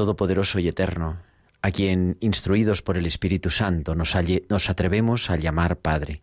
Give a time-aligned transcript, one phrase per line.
[0.00, 1.18] Todopoderoso y Eterno,
[1.60, 4.16] a quien, instruidos por el Espíritu Santo, nos,
[4.70, 6.22] atrevemos a llamar Padre.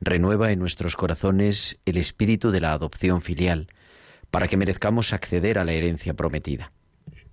[0.00, 3.68] Renueva en nuestros corazones el espíritu de la adopción filial,
[4.32, 6.72] para que merezcamos acceder a la herencia prometida.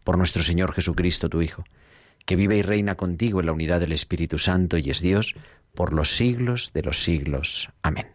[0.04, 1.64] Por nuestro Señor Jesucristo, tu Hijo,
[2.28, 5.34] que vive y reina contigo en la unidad del Espíritu Santo y es Dios
[5.74, 7.70] por los siglos de los siglos.
[7.82, 8.11] Amén.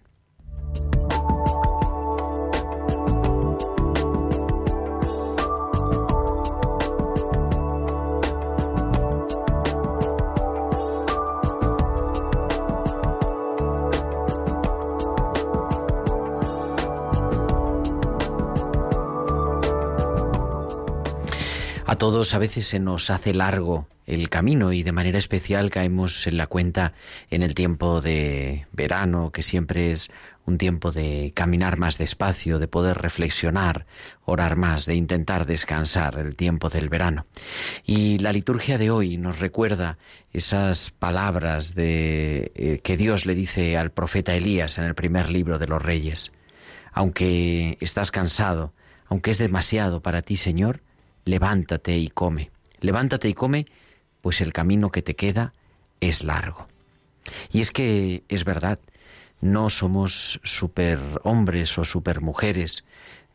[21.89, 26.27] A todos a veces se nos hace largo el camino y de manera especial caemos
[26.27, 26.95] en la cuenta
[27.31, 30.11] en el tiempo de verano, que siempre es
[30.47, 33.87] un tiempo de caminar más despacio, de poder reflexionar,
[34.25, 37.27] orar más, de intentar descansar el tiempo del verano.
[37.85, 39.97] Y la liturgia de hoy nos recuerda
[40.33, 45.61] esas palabras de eh, que Dios le dice al profeta Elías en el primer libro
[45.61, 46.33] de los Reyes.
[46.93, 48.73] Aunque estás cansado,
[49.07, 50.81] aunque es demasiado para ti, Señor,
[51.27, 52.51] levántate y come.
[52.81, 53.67] Levántate y come,
[54.23, 55.53] pues el camino que te queda
[56.01, 56.69] es largo.
[57.51, 58.79] Y es que es verdad,
[59.41, 62.85] no somos superhombres o supermujeres,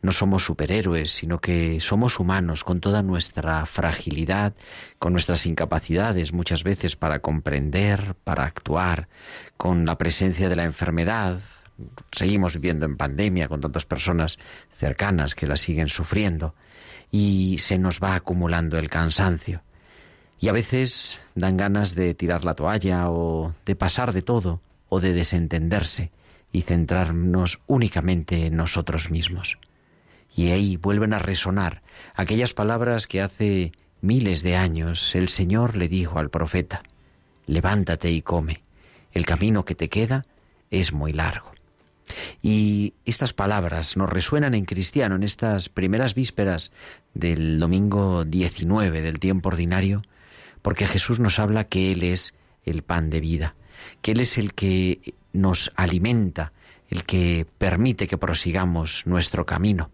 [0.00, 4.54] no somos superhéroes, sino que somos humanos con toda nuestra fragilidad,
[4.98, 9.08] con nuestras incapacidades muchas veces para comprender, para actuar,
[9.56, 11.40] con la presencia de la enfermedad.
[12.10, 14.38] Seguimos viviendo en pandemia con tantas personas
[14.72, 16.54] cercanas que la siguen sufriendo
[17.12, 19.62] y se nos va acumulando el cansancio.
[20.40, 24.98] Y a veces dan ganas de tirar la toalla o de pasar de todo o
[24.98, 26.10] de desentenderse
[26.50, 29.58] y centrarnos únicamente en nosotros mismos.
[30.34, 31.82] Y ahí vuelven a resonar
[32.14, 36.82] aquellas palabras que hace miles de años el Señor le dijo al profeta,
[37.46, 38.62] levántate y come,
[39.12, 40.24] el camino que te queda
[40.70, 41.51] es muy largo.
[42.42, 46.72] Y estas palabras nos resuenan en cristiano en estas primeras vísperas
[47.14, 50.02] del domingo 19 del tiempo ordinario,
[50.62, 53.54] porque Jesús nos habla que Él es el pan de vida,
[54.00, 56.52] que Él es el que nos alimenta,
[56.88, 59.90] el que permite que prosigamos nuestro camino.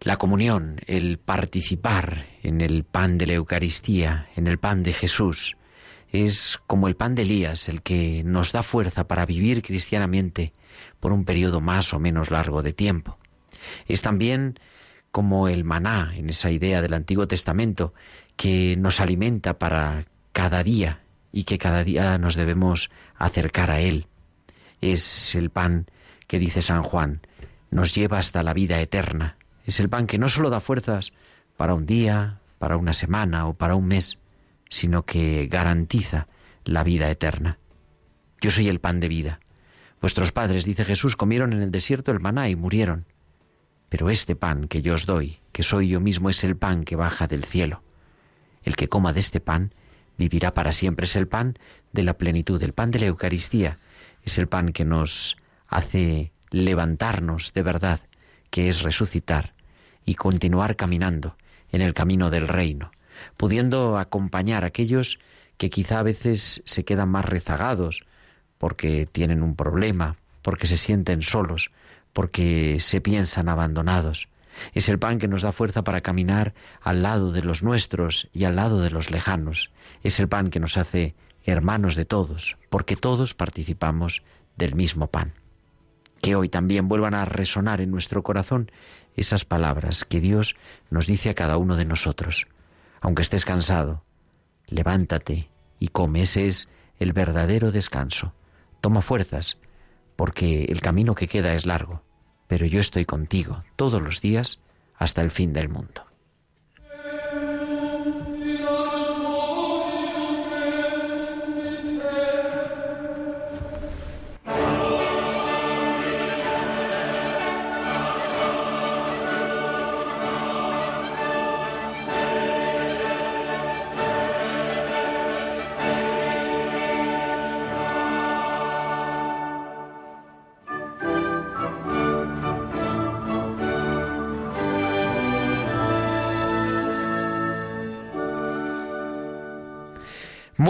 [0.00, 5.56] La comunión, el participar en el pan de la Eucaristía, en el pan de Jesús,
[6.12, 10.52] es como el pan de Elías, el que nos da fuerza para vivir cristianamente
[11.00, 13.18] por un periodo más o menos largo de tiempo.
[13.86, 14.58] Es también
[15.10, 17.94] como el maná en esa idea del Antiguo Testamento
[18.36, 21.00] que nos alimenta para cada día
[21.32, 24.06] y que cada día nos debemos acercar a Él.
[24.82, 25.86] Es el pan
[26.26, 27.20] que dice San Juan,
[27.70, 29.36] nos lleva hasta la vida eterna.
[29.64, 31.12] Es el pan que no solo da fuerzas
[31.56, 34.18] para un día, para una semana o para un mes,
[34.72, 36.28] sino que garantiza
[36.64, 37.58] la vida eterna.
[38.40, 39.40] Yo soy el pan de vida.
[40.00, 43.04] Vuestros padres, dice Jesús, comieron en el desierto el maná y murieron.
[43.90, 46.96] Pero este pan que yo os doy, que soy yo mismo, es el pan que
[46.96, 47.82] baja del cielo.
[48.62, 49.74] El que coma de este pan
[50.16, 51.04] vivirá para siempre.
[51.04, 51.58] Es el pan
[51.92, 53.78] de la plenitud, el pan de la Eucaristía.
[54.24, 55.36] Es el pan que nos
[55.68, 58.00] hace levantarnos de verdad,
[58.48, 59.52] que es resucitar
[60.06, 61.36] y continuar caminando
[61.70, 62.90] en el camino del reino,
[63.36, 65.18] pudiendo acompañar a aquellos
[65.56, 68.04] que quizá a veces se quedan más rezagados,
[68.58, 71.70] porque tienen un problema, porque se sienten solos,
[72.12, 74.28] porque se piensan abandonados.
[74.74, 78.44] Es el pan que nos da fuerza para caminar al lado de los nuestros y
[78.44, 79.70] al lado de los lejanos.
[80.02, 81.14] Es el pan que nos hace
[81.44, 84.22] hermanos de todos, porque todos participamos
[84.56, 85.32] del mismo pan.
[86.20, 88.70] Que hoy también vuelvan a resonar en nuestro corazón
[89.16, 90.54] esas palabras que Dios
[90.90, 92.46] nos dice a cada uno de nosotros.
[93.02, 94.04] Aunque estés cansado,
[94.68, 96.22] levántate y come.
[96.22, 96.68] Ese es
[96.98, 98.32] el verdadero descanso.
[98.80, 99.58] Toma fuerzas,
[100.16, 102.02] porque el camino que queda es largo,
[102.46, 104.62] pero yo estoy contigo todos los días
[104.94, 106.11] hasta el fin del mundo.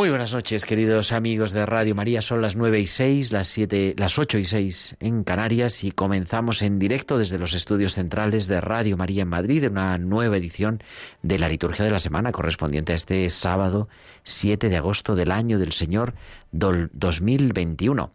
[0.03, 2.23] Muy buenas noches, queridos amigos de Radio María.
[2.23, 6.61] Son las nueve y seis, las siete, las ocho y seis en Canarias y comenzamos
[6.63, 10.83] en directo desde los estudios centrales de Radio María en Madrid una nueva edición
[11.23, 13.89] de la liturgia de la semana correspondiente a este sábado
[14.25, 16.15] 7 de agosto del año del Señor
[16.51, 18.13] 2021.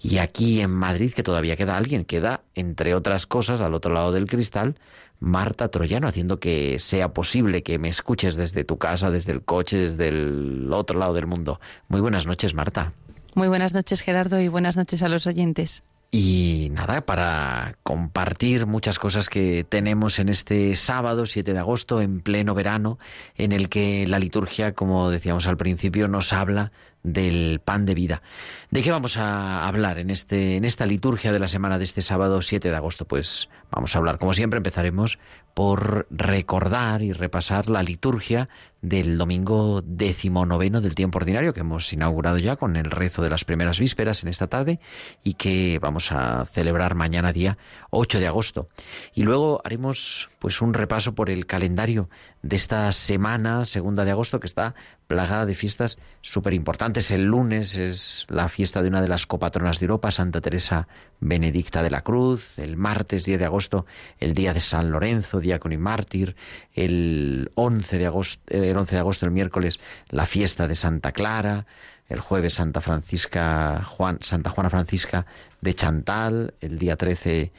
[0.00, 4.12] Y aquí en Madrid, que todavía queda alguien, queda, entre otras cosas, al otro lado
[4.12, 4.76] del cristal,
[5.24, 9.78] Marta Troyano, haciendo que sea posible que me escuches desde tu casa, desde el coche,
[9.78, 11.60] desde el otro lado del mundo.
[11.88, 12.92] Muy buenas noches, Marta.
[13.34, 15.82] Muy buenas noches, Gerardo, y buenas noches a los oyentes.
[16.10, 22.20] Y nada, para compartir muchas cosas que tenemos en este sábado 7 de agosto, en
[22.20, 22.98] pleno verano,
[23.34, 26.70] en el que la liturgia, como decíamos al principio, nos habla
[27.04, 28.22] del pan de vida.
[28.70, 32.02] ¿De qué vamos a hablar en, este, en esta liturgia de la semana de este
[32.02, 33.04] sábado 7 de agosto?
[33.04, 35.18] Pues vamos a hablar, como siempre, empezaremos
[35.54, 38.48] por recordar y repasar la liturgia
[38.84, 43.46] del domingo decimonoveno del tiempo ordinario que hemos inaugurado ya con el rezo de las
[43.46, 44.78] primeras vísperas en esta tarde
[45.22, 47.56] y que vamos a celebrar mañana día
[47.90, 48.68] 8 de agosto.
[49.14, 52.10] Y luego haremos pues un repaso por el calendario
[52.42, 54.74] de esta semana segunda de agosto que está
[55.06, 57.10] plagada de fiestas súper importantes.
[57.10, 60.88] El lunes es la fiesta de una de las copatronas de Europa, Santa Teresa
[61.20, 62.58] Benedicta de la Cruz.
[62.58, 63.86] El martes 10 de agosto,
[64.18, 66.34] el día de San Lorenzo, diácono y mártir.
[66.72, 71.66] El 11 de agosto, el 11 de agosto, el miércoles, la fiesta de Santa Clara.
[72.06, 75.24] El jueves Santa Francisca Juan, Santa Juana Francisca
[75.62, 77.50] de Chantal, el día 13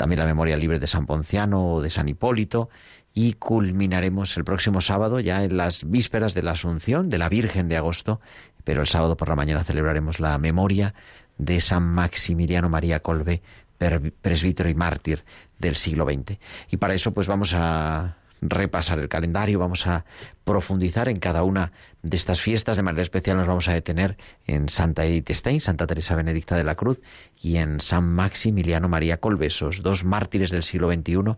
[0.00, 2.70] también la memoria libre de San Ponciano o de San Hipólito
[3.12, 7.68] y culminaremos el próximo sábado ya en las vísperas de la Asunción de la Virgen
[7.68, 8.18] de agosto,
[8.64, 10.94] pero el sábado por la mañana celebraremos la memoria
[11.36, 13.42] de San Maximiliano María Colbe,
[13.80, 15.24] presbítero y mártir
[15.58, 16.38] del siglo XX.
[16.70, 20.04] Y para eso pues vamos a repasar el calendario, vamos a
[20.44, 21.72] profundizar en cada una
[22.02, 22.76] de estas fiestas.
[22.76, 24.16] De manera especial nos vamos a detener
[24.46, 27.00] en Santa Edith Stein, Santa Teresa Benedicta de la Cruz
[27.40, 31.36] y en San Maximiliano María Colbesos, dos mártires del siglo XXI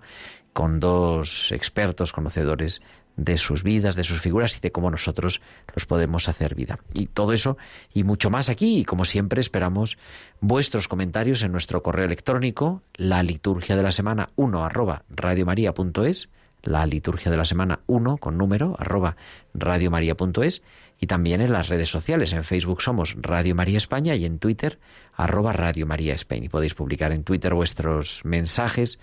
[0.53, 2.83] con dos expertos conocedores
[3.17, 5.41] de sus vidas, de sus figuras y de cómo nosotros
[5.75, 6.79] los podemos hacer vida.
[6.94, 7.56] Y todo eso
[7.93, 8.79] y mucho más aquí.
[8.79, 9.99] Y como siempre esperamos
[10.41, 16.29] vuestros comentarios en nuestro correo electrónico, la liturgia de la semana 1 arroba radiomaria.es
[16.62, 19.17] la liturgia de la semana 1 con número arroba
[19.53, 20.62] radiomaria.es
[21.00, 22.32] y también en las redes sociales.
[22.32, 24.79] En Facebook somos Radio María España y en Twitter
[25.15, 26.44] arroba Radio María España.
[26.44, 29.01] Y podéis publicar en Twitter vuestros mensajes,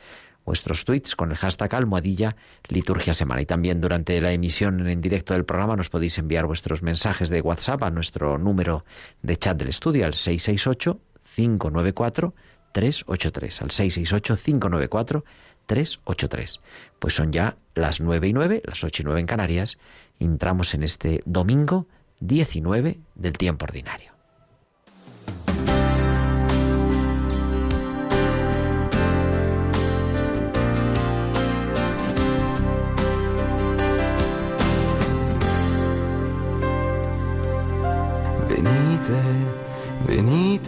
[0.50, 2.36] vuestros tweets con el hashtag almohadilla
[2.70, 3.44] liturgia semana.
[3.44, 7.40] Y también durante la emisión en directo del programa nos podéis enviar vuestros mensajes de
[7.42, 8.84] WhatsApp a nuestro número
[9.22, 11.00] de chat del estudio al 668
[11.36, 12.34] 594
[12.72, 15.24] 383 al 668 594
[15.68, 16.62] 383.
[16.98, 19.78] Pues son ya las 9 y 9, las 8 y 9 en Canarias.
[20.18, 21.86] Entramos en este domingo
[22.22, 24.19] 19 del tiempo ordinario.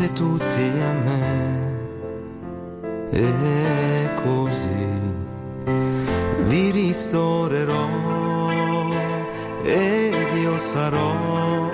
[0.01, 1.79] Venite tutti a me
[3.12, 4.88] e così
[6.48, 7.88] vi ristorerò
[9.63, 11.70] ed io sarò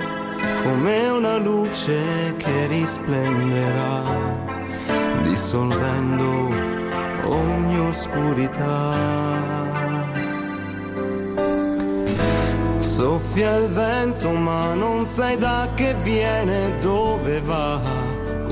[0.62, 4.02] come una luce che risplenderà
[5.22, 6.50] dissolvendo
[7.24, 9.36] ogni oscurità.
[12.80, 17.80] Soffia il vento ma non sai da che viene, dove va,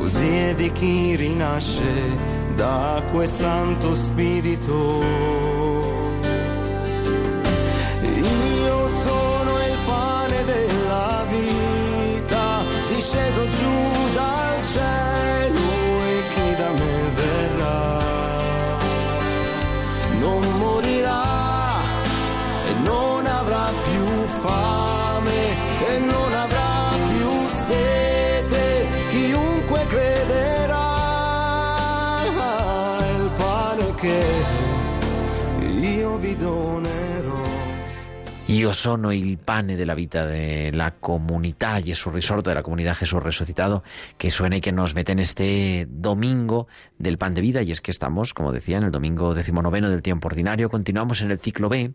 [0.07, 1.85] così è di chi rinasce
[2.55, 5.03] d'acqua e Santo Spirito.
[8.15, 12.63] Io sono il pane della vita,
[12.95, 13.86] disceso giù
[38.57, 42.97] Io sono il pane de la vida de la comunidad Jesús Risorto, de la comunidad
[42.97, 43.85] Jesús resucitado,
[44.17, 47.61] que suena y que nos mete en este domingo del pan de vida.
[47.61, 50.71] Y es que estamos, como decía, en el domingo decimonoveno del tiempo ordinario.
[50.71, 51.93] Continuamos en el ciclo B.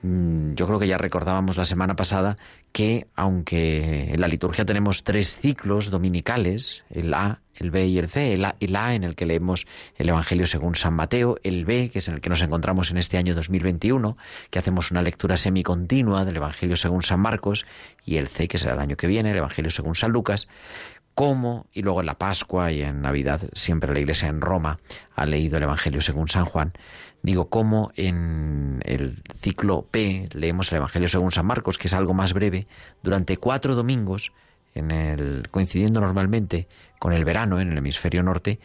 [0.00, 2.38] Mm, Yo creo que ya recordábamos la semana pasada
[2.72, 8.08] que aunque en la liturgia tenemos tres ciclos dominicales, el A, el B y el
[8.08, 11.98] C, el A, en el que leemos el Evangelio según San Mateo, el B, que
[11.98, 14.16] es en el que nos encontramos en este año 2021,
[14.50, 17.66] que hacemos una lectura semicontinua del Evangelio según San Marcos,
[18.04, 20.48] y el C, que será el año que viene, el Evangelio según San Lucas,
[21.14, 24.78] como, y luego en la Pascua y en Navidad, siempre la Iglesia en Roma
[25.16, 26.72] ha leído el Evangelio según San Juan,
[27.22, 32.14] digo, como en el ciclo P leemos el Evangelio según San Marcos, que es algo
[32.14, 32.68] más breve,
[33.02, 34.32] durante cuatro domingos,
[34.74, 38.58] en el, coincidiendo normalmente con el verano en el hemisferio norte,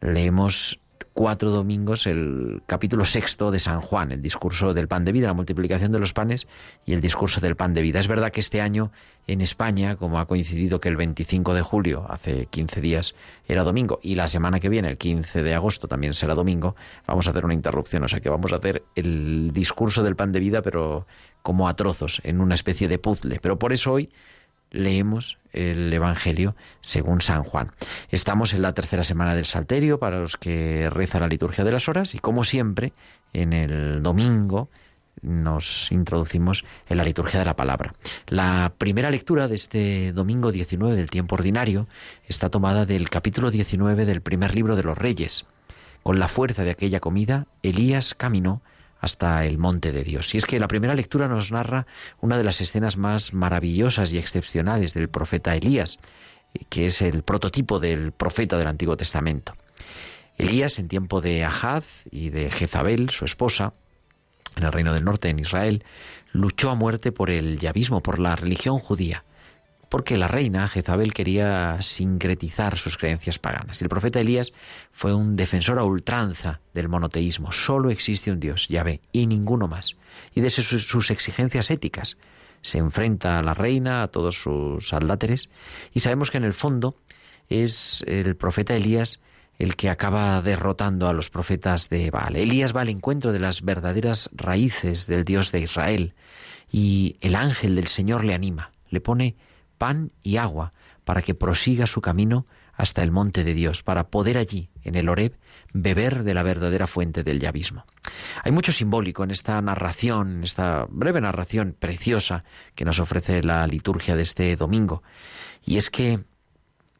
[0.00, 0.80] leemos
[1.18, 5.34] cuatro domingos el capítulo sexto de San Juan, el discurso del pan de vida, la
[5.34, 6.46] multiplicación de los panes
[6.86, 7.98] y el discurso del pan de vida.
[7.98, 8.92] Es verdad que este año
[9.26, 13.16] en España, como ha coincidido que el 25 de julio, hace 15 días,
[13.48, 17.26] era domingo, y la semana que viene, el 15 de agosto, también será domingo, vamos
[17.26, 20.38] a hacer una interrupción, o sea que vamos a hacer el discurso del pan de
[20.38, 21.08] vida, pero
[21.42, 23.40] como a trozos, en una especie de puzzle.
[23.42, 24.10] Pero por eso hoy
[24.70, 27.72] leemos el Evangelio según San Juan.
[28.10, 31.88] Estamos en la tercera semana del Salterio para los que rezan la liturgia de las
[31.88, 32.92] horas y como siempre
[33.32, 34.68] en el domingo
[35.22, 37.94] nos introducimos en la liturgia de la palabra.
[38.26, 41.88] La primera lectura de este domingo 19 del tiempo ordinario
[42.26, 45.46] está tomada del capítulo 19 del primer libro de los Reyes.
[46.02, 48.62] Con la fuerza de aquella comida, Elías caminó
[49.00, 50.34] hasta el monte de Dios.
[50.34, 51.86] Y es que la primera lectura nos narra
[52.20, 55.98] una de las escenas más maravillosas y excepcionales del profeta Elías,
[56.68, 59.54] que es el prototipo del profeta del Antiguo Testamento.
[60.36, 63.74] Elías, en tiempo de Ahaz y de Jezabel, su esposa,
[64.56, 65.84] en el reino del norte, en Israel,
[66.32, 69.24] luchó a muerte por el yavismo, por la religión judía
[69.88, 73.80] porque la reina Jezabel quería sincretizar sus creencias paganas.
[73.80, 74.52] El profeta Elías
[74.92, 77.52] fue un defensor a ultranza del monoteísmo.
[77.52, 79.96] Solo existe un Dios, Yahvé, y ninguno más.
[80.34, 82.16] Y de sus exigencias éticas.
[82.60, 85.48] Se enfrenta a la reina, a todos sus aldáteres,
[85.94, 86.96] y sabemos que en el fondo
[87.48, 89.20] es el profeta Elías
[89.58, 92.36] el que acaba derrotando a los profetas de Baal.
[92.36, 96.14] Elías va al encuentro de las verdaderas raíces del Dios de Israel,
[96.70, 99.36] y el ángel del Señor le anima, le pone
[99.78, 100.72] pan y agua
[101.04, 105.08] para que prosiga su camino hasta el monte de Dios, para poder allí, en el
[105.08, 105.36] Oreb,
[105.72, 107.84] beber de la verdadera fuente del yavismo.
[108.44, 112.44] Hay mucho simbólico en esta narración, esta breve narración preciosa
[112.74, 115.02] que nos ofrece la liturgia de este domingo.
[115.64, 116.24] Y es que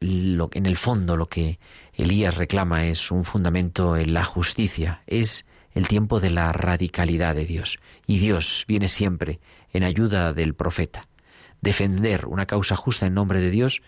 [0.01, 1.59] en el fondo lo que
[1.93, 7.45] Elías reclama es un fundamento en la justicia, es el tiempo de la radicalidad de
[7.45, 7.79] Dios.
[8.07, 9.39] Y Dios viene siempre
[9.71, 11.08] en ayuda del profeta
[11.61, 13.81] defender una causa justa en nombre de Dios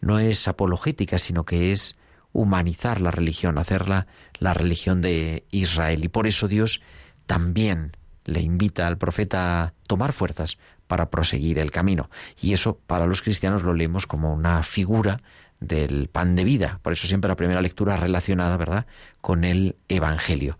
[0.00, 1.96] no es apologética, sino que es
[2.32, 4.06] humanizar la religión, hacerla
[4.38, 6.04] la religión de Israel.
[6.04, 6.80] Y por eso Dios
[7.26, 12.10] también le invita al profeta a tomar fuerzas para proseguir el camino.
[12.40, 15.22] Y eso para los cristianos lo leemos como una figura
[15.60, 16.80] del pan de vida.
[16.82, 18.86] Por eso siempre la primera lectura relacionada, ¿verdad?,
[19.20, 20.58] con el Evangelio.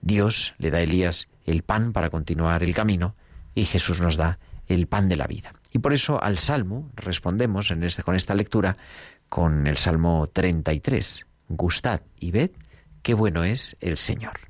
[0.00, 3.14] Dios le da a Elías el pan para continuar el camino
[3.54, 4.38] y Jesús nos da
[4.68, 5.52] el pan de la vida.
[5.72, 8.76] Y por eso al Salmo respondemos en este, con esta lectura
[9.28, 11.26] con el Salmo 33.
[11.48, 12.50] Gustad y ved
[13.02, 14.47] qué bueno es el Señor.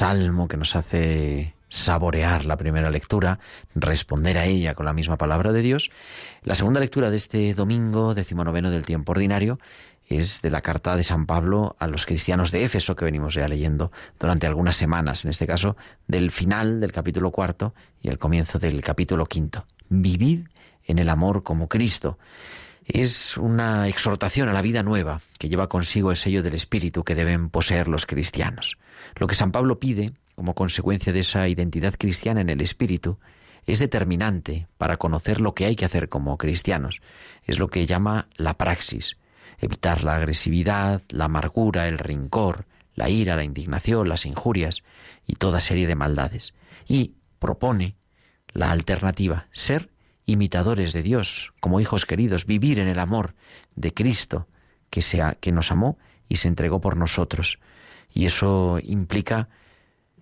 [0.00, 3.38] Salmo que nos hace saborear la primera lectura,
[3.74, 5.90] responder a ella con la misma palabra de Dios,
[6.42, 9.58] la segunda lectura de este domingo decimonoveno del tiempo ordinario
[10.08, 13.46] es de la carta de San Pablo a los cristianos de Éfeso que venimos ya
[13.46, 15.76] leyendo durante algunas semanas, en este caso
[16.08, 19.66] del final del capítulo cuarto y el comienzo del capítulo quinto.
[19.90, 20.46] Vivid
[20.86, 22.16] en el amor como Cristo.
[22.92, 27.14] Es una exhortación a la vida nueva que lleva consigo el sello del Espíritu que
[27.14, 28.78] deben poseer los cristianos.
[29.14, 33.18] Lo que San Pablo pide, como consecuencia de esa identidad cristiana en el Espíritu,
[33.64, 37.00] es determinante para conocer lo que hay que hacer como cristianos.
[37.44, 39.18] Es lo que llama la praxis,
[39.58, 42.66] evitar la agresividad, la amargura, el rincor,
[42.96, 44.82] la ira, la indignación, las injurias
[45.28, 46.54] y toda serie de maldades.
[46.88, 47.94] Y propone
[48.52, 49.90] la alternativa, ser
[50.30, 53.34] imitadores de Dios, como hijos queridos, vivir en el amor
[53.74, 54.46] de Cristo
[54.90, 57.58] que, sea, que nos amó y se entregó por nosotros.
[58.12, 59.48] Y eso implica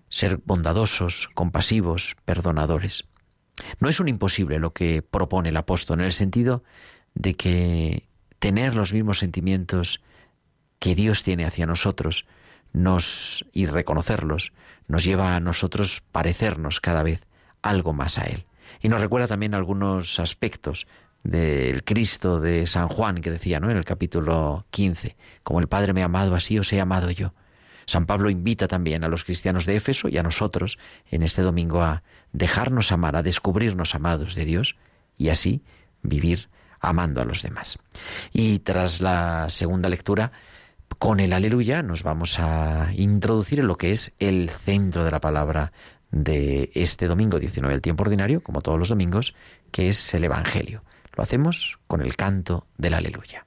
[0.09, 3.05] ser bondadosos, compasivos, perdonadores.
[3.79, 6.63] No es un imposible lo que propone el apóstol en el sentido
[7.13, 8.07] de que
[8.39, 10.01] tener los mismos sentimientos
[10.79, 12.25] que Dios tiene hacia nosotros
[12.71, 14.53] nos y reconocerlos
[14.87, 17.21] nos lleva a nosotros parecernos cada vez
[17.61, 18.45] algo más a él.
[18.81, 20.87] Y nos recuerda también algunos aspectos
[21.23, 23.69] del Cristo de San Juan que decía, ¿no?
[23.69, 27.33] En el capítulo 15, como el Padre me ha amado así os he amado yo.
[27.85, 30.77] San Pablo invita también a los cristianos de Éfeso y a nosotros
[31.09, 34.75] en este domingo a dejarnos amar, a descubrirnos amados de Dios
[35.17, 35.63] y así
[36.03, 37.79] vivir amando a los demás.
[38.31, 40.31] Y tras la segunda lectura,
[40.99, 45.19] con el aleluya nos vamos a introducir en lo que es el centro de la
[45.19, 45.71] palabra
[46.11, 49.35] de este domingo 19 del tiempo ordinario, como todos los domingos,
[49.71, 50.83] que es el Evangelio.
[51.15, 53.45] Lo hacemos con el canto del aleluya.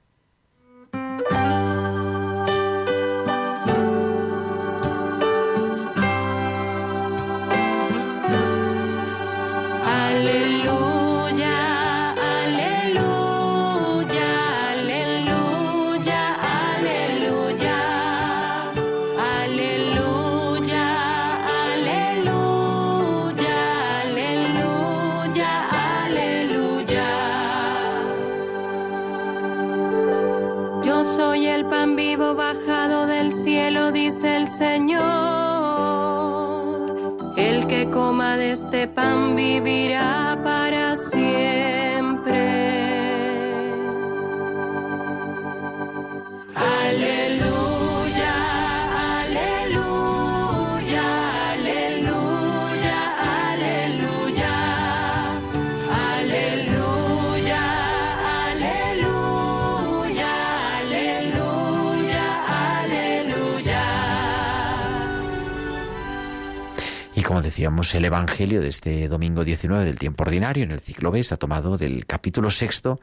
[67.65, 71.77] El Evangelio de este domingo 19 del tiempo ordinario en el ciclo B está tomado
[71.77, 72.99] del capítulo sexto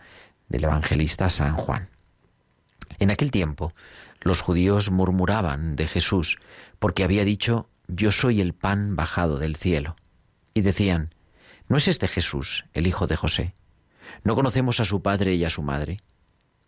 [0.51, 1.89] del evangelista San Juan.
[2.99, 3.73] En aquel tiempo,
[4.21, 6.39] los judíos murmuraban de Jesús
[6.79, 9.97] porque había dicho, yo soy el pan bajado del cielo.
[10.53, 11.15] Y decían,
[11.69, 13.55] ¿no es este Jesús, el hijo de José?
[14.25, 16.03] ¿No conocemos a su padre y a su madre?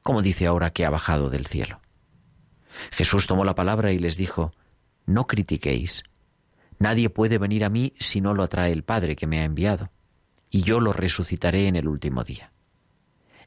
[0.02, 1.82] ¿Cómo dice ahora que ha bajado del cielo?
[2.90, 4.54] Jesús tomó la palabra y les dijo,
[5.04, 6.04] no critiquéis.
[6.82, 9.92] Nadie puede venir a mí si no lo atrae el Padre que me ha enviado,
[10.50, 12.50] y yo lo resucitaré en el último día.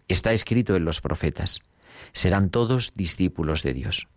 [0.07, 1.59] Está escrito en los profetas,
[2.13, 4.07] serán todos discípulos de Dios.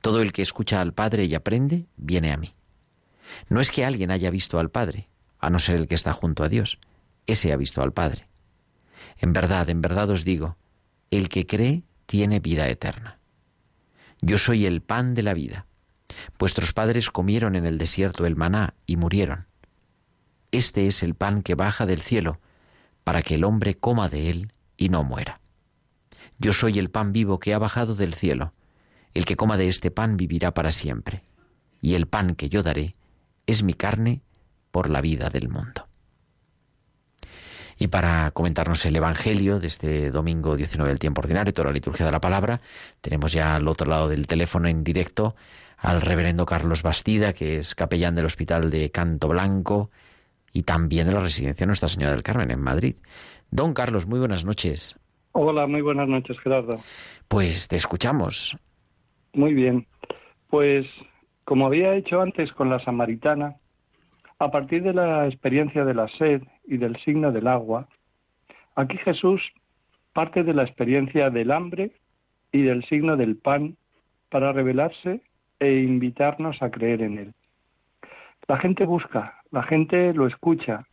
[0.00, 2.54] Todo el que escucha al Padre y aprende, viene a mí.
[3.48, 5.08] No es que alguien haya visto al Padre,
[5.40, 6.78] a no ser el que está junto a Dios,
[7.26, 8.28] ese ha visto al Padre.
[9.18, 10.56] En verdad, en verdad os digo,
[11.10, 13.18] el que cree tiene vida eterna.
[14.20, 15.66] Yo soy el pan de la vida.
[16.38, 19.46] Vuestros padres comieron en el desierto el maná y murieron.
[20.52, 22.40] Este es el pan que baja del cielo,
[23.04, 25.40] para que el hombre coma de él y no muera.
[26.38, 28.52] Yo soy el pan vivo que ha bajado del cielo.
[29.12, 31.22] El que coma de este pan vivirá para siempre.
[31.80, 32.94] Y el pan que yo daré
[33.46, 34.22] es mi carne
[34.70, 35.86] por la vida del mundo.
[37.78, 41.74] Y para comentarnos el Evangelio de este domingo 19 del tiempo ordinario y toda la
[41.74, 42.60] liturgia de la palabra,
[43.00, 45.34] tenemos ya al otro lado del teléfono en directo
[45.80, 49.90] al reverendo Carlos Bastida, que es capellán del Hospital de Canto Blanco
[50.52, 52.96] y también de la Residencia Nuestra Señora del Carmen en Madrid.
[53.50, 54.98] Don Carlos, muy buenas noches.
[55.32, 56.80] Hola, muy buenas noches, Gerardo.
[57.28, 58.56] Pues te escuchamos.
[59.32, 59.86] Muy bien.
[60.48, 60.86] Pues
[61.44, 63.56] como había hecho antes con la samaritana,
[64.38, 67.88] a partir de la experiencia de la sed y del signo del agua,
[68.74, 69.40] aquí Jesús
[70.12, 71.92] parte de la experiencia del hambre
[72.52, 73.76] y del signo del pan
[74.28, 75.22] para revelarse
[75.60, 77.34] e invitarnos a creer en Él.
[78.48, 80.86] La gente busca, la gente lo escucha,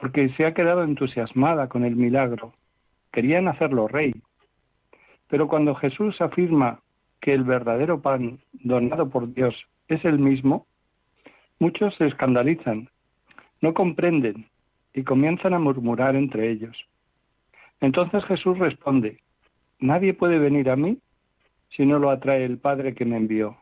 [0.00, 2.54] porque se ha quedado entusiasmada con el milagro.
[3.12, 4.12] Querían hacerlo rey.
[5.28, 6.80] Pero cuando Jesús afirma
[7.20, 9.54] que el verdadero pan donado por Dios
[9.88, 10.66] es el mismo,
[11.58, 12.88] muchos se escandalizan,
[13.60, 14.46] no comprenden
[14.94, 16.76] y comienzan a murmurar entre ellos.
[17.80, 19.20] Entonces Jesús responde,
[19.80, 20.98] Nadie puede venir a mí
[21.70, 23.56] si no lo atrae el Padre que me envió.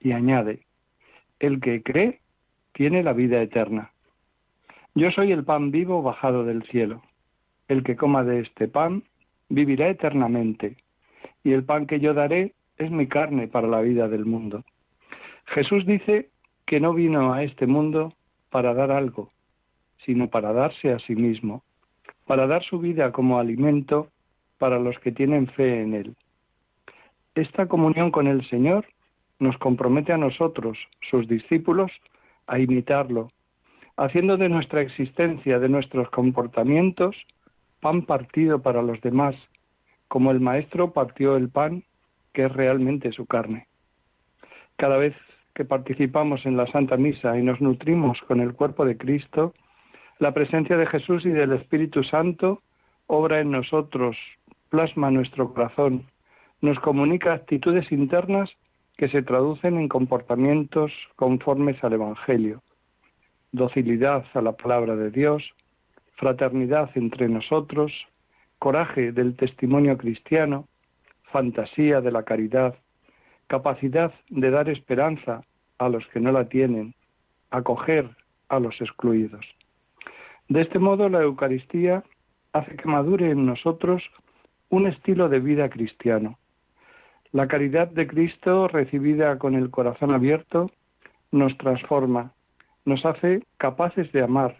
[0.00, 0.66] Y añade,
[1.38, 2.20] El que cree
[2.72, 3.92] tiene la vida eterna.
[4.94, 7.02] Yo soy el pan vivo bajado del cielo.
[7.68, 9.04] El que coma de este pan
[9.48, 10.76] vivirá eternamente,
[11.44, 14.64] y el pan que yo daré es mi carne para la vida del mundo.
[15.46, 16.30] Jesús dice
[16.66, 18.14] que no vino a este mundo
[18.50, 19.30] para dar algo,
[20.04, 21.62] sino para darse a sí mismo,
[22.26, 24.08] para dar su vida como alimento
[24.58, 26.16] para los que tienen fe en Él.
[27.34, 28.86] Esta comunión con el Señor
[29.40, 30.78] nos compromete a nosotros,
[31.10, 31.90] sus discípulos,
[32.46, 33.32] a imitarlo,
[33.96, 37.16] haciendo de nuestra existencia, de nuestros comportamientos,
[37.80, 39.34] pan partido para los demás,
[40.08, 41.82] como el Maestro partió el pan,
[42.32, 43.66] que es realmente su carne.
[44.76, 45.14] Cada vez
[45.54, 49.54] que participamos en la Santa Misa y nos nutrimos con el cuerpo de Cristo,
[50.18, 52.62] la presencia de Jesús y del Espíritu Santo
[53.06, 54.16] obra en nosotros,
[54.68, 56.04] plasma nuestro corazón,
[56.60, 58.50] nos comunica actitudes internas
[59.00, 62.62] que se traducen en comportamientos conformes al Evangelio,
[63.50, 65.42] docilidad a la palabra de Dios,
[66.16, 67.90] fraternidad entre nosotros,
[68.58, 70.68] coraje del testimonio cristiano,
[71.32, 72.74] fantasía de la caridad,
[73.46, 75.44] capacidad de dar esperanza
[75.78, 76.92] a los que no la tienen,
[77.50, 78.06] acoger
[78.50, 79.46] a los excluidos.
[80.50, 82.04] De este modo, la Eucaristía
[82.52, 84.02] hace que madure en nosotros
[84.68, 86.38] un estilo de vida cristiano.
[87.32, 90.70] La caridad de Cristo, recibida con el corazón abierto,
[91.30, 92.32] nos transforma,
[92.84, 94.56] nos hace capaces de amar,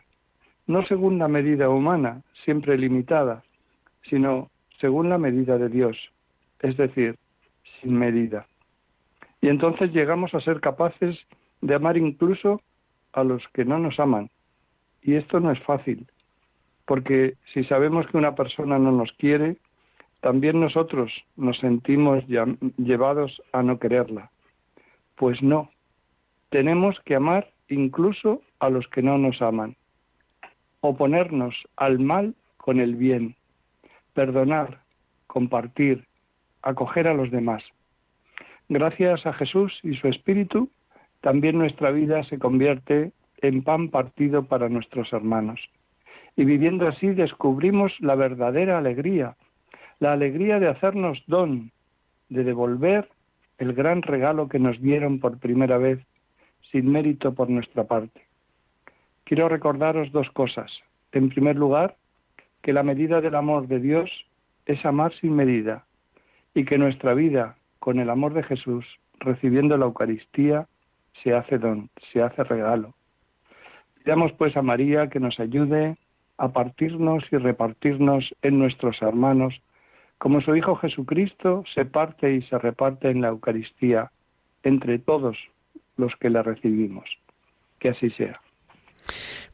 [0.69, 3.43] no según la medida humana, siempre limitada,
[4.09, 5.97] sino según la medida de Dios,
[6.61, 7.17] es decir,
[7.81, 8.47] sin medida.
[9.41, 11.19] Y entonces llegamos a ser capaces
[11.61, 12.61] de amar incluso
[13.13, 14.31] a los que no nos aman.
[15.03, 16.07] Y esto no es fácil,
[16.87, 19.57] porque si sabemos que una persona no nos quiere,
[20.21, 22.25] también nosotros nos sentimos
[22.77, 24.31] llevados a no quererla.
[25.17, 25.71] Pues no,
[26.51, 29.77] tenemos que amar incluso a los que no nos aman,
[30.81, 33.37] oponernos al mal con el bien,
[34.13, 34.81] perdonar,
[35.27, 36.07] compartir,
[36.63, 37.63] acoger a los demás.
[38.69, 40.71] Gracias a Jesús y su Espíritu,
[41.21, 45.61] también nuestra vida se convierte en pan partido para nuestros hermanos.
[46.37, 49.37] Y viviendo así descubrimos la verdadera alegría,
[50.01, 51.71] la alegría de hacernos don,
[52.31, 53.09] de devolver
[53.59, 56.01] el gran regalo que nos dieron por primera vez
[56.73, 58.23] sin mérito por nuestra parte.
[59.25, 60.73] Quiero recordaros dos cosas.
[61.13, 61.97] En primer lugar,
[62.63, 64.11] que la medida del amor de Dios
[64.67, 65.85] es amar sin medida
[66.55, 68.87] y que nuestra vida, con el amor de Jesús,
[69.19, 70.67] recibiendo la Eucaristía,
[71.23, 72.95] se hace don, se hace regalo.
[74.03, 75.97] Pidamos pues a María que nos ayude
[76.39, 79.61] a partirnos y repartirnos en nuestros hermanos
[80.21, 84.13] como su Hijo Jesucristo se parte y se reparte en la Eucaristía
[84.63, 85.39] entre todos
[85.97, 87.09] los que la recibimos.
[87.79, 88.39] Que así sea.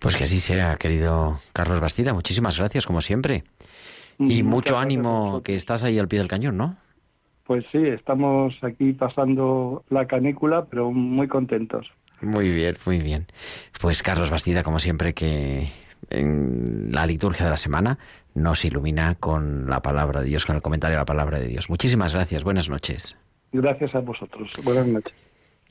[0.01, 2.13] Pues que así sea, querido Carlos Bastida.
[2.13, 3.45] Muchísimas gracias, como siempre.
[4.19, 6.77] Y mucho ánimo que estás ahí al pie del cañón, ¿no?
[7.45, 11.87] Pues sí, estamos aquí pasando la canícula, pero muy contentos.
[12.21, 13.29] Muy bien, muy bien.
[13.81, 15.71] Pues Carlos Bastida, como siempre, que
[16.11, 17.99] en la liturgia de la semana
[18.35, 21.71] nos ilumina con la palabra de Dios, con el comentario de la palabra de Dios.
[21.71, 23.17] Muchísimas gracias, buenas noches.
[23.53, 25.15] Gracias a vosotros, buenas noches.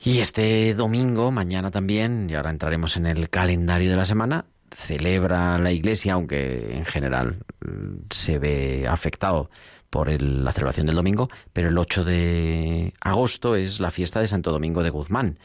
[0.00, 5.58] Y este domingo, mañana también, y ahora entraremos en el calendario de la semana, celebra
[5.58, 9.50] la Iglesia, aunque en general mm, se ve afectado
[9.90, 14.52] por la celebración del domingo, pero el 8 de agosto es la fiesta de Santo
[14.52, 15.38] Domingo de Guzmán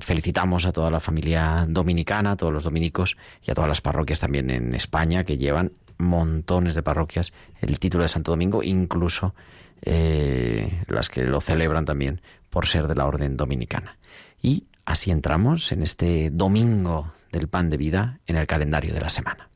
[0.00, 4.20] felicitamos a toda la familia dominicana, a todos los dominicos y a todas las parroquias
[4.20, 9.34] también en España que llevan montones de parroquias el título de Santo Domingo, incluso
[9.82, 12.20] eh, las que lo celebran también
[12.50, 13.96] por ser de la orden dominicana.
[14.42, 19.10] Y así entramos en este domingo del pan de vida en el calendario de la
[19.10, 19.49] semana.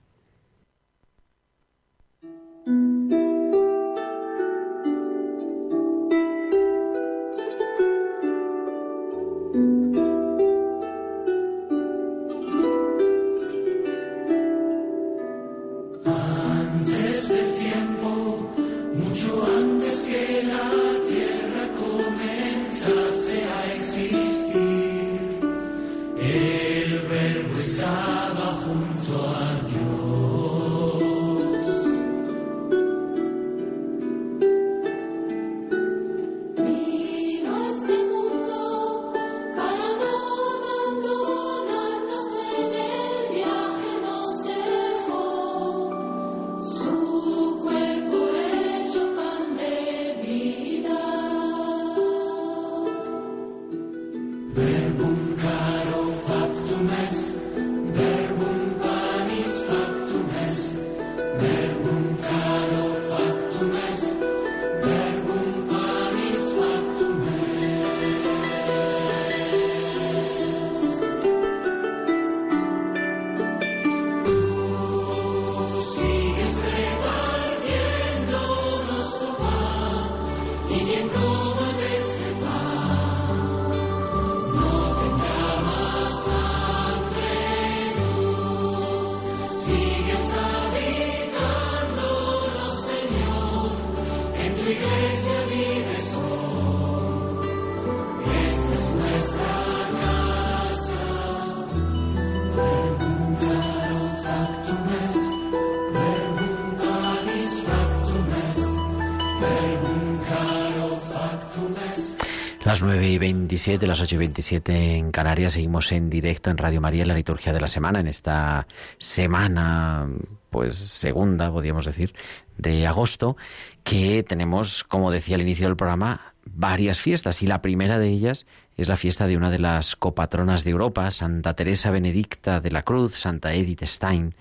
[113.54, 117.14] 27, las 8 y 27 en Canarias, seguimos en directo en Radio María en la
[117.14, 118.66] liturgia de la semana, en esta
[118.98, 120.08] semana,
[120.50, 122.16] pues segunda, podríamos decir,
[122.58, 123.36] de agosto,
[123.84, 128.44] que tenemos, como decía al inicio del programa, varias fiestas y la primera de ellas
[128.76, 132.82] es la fiesta de una de las copatronas de Europa, Santa Teresa Benedicta de la
[132.82, 134.34] Cruz, Santa Edith Stein,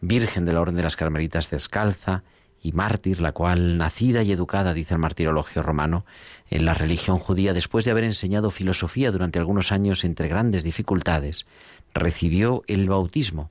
[0.00, 2.22] Virgen de la Orden de las Carmelitas Descalza
[2.62, 6.04] y mártir, la cual, nacida y educada, dice el martirologio romano,
[6.50, 11.46] en la religión judía, después de haber enseñado filosofía durante algunos años entre grandes dificultades,
[11.94, 13.50] recibió el bautismo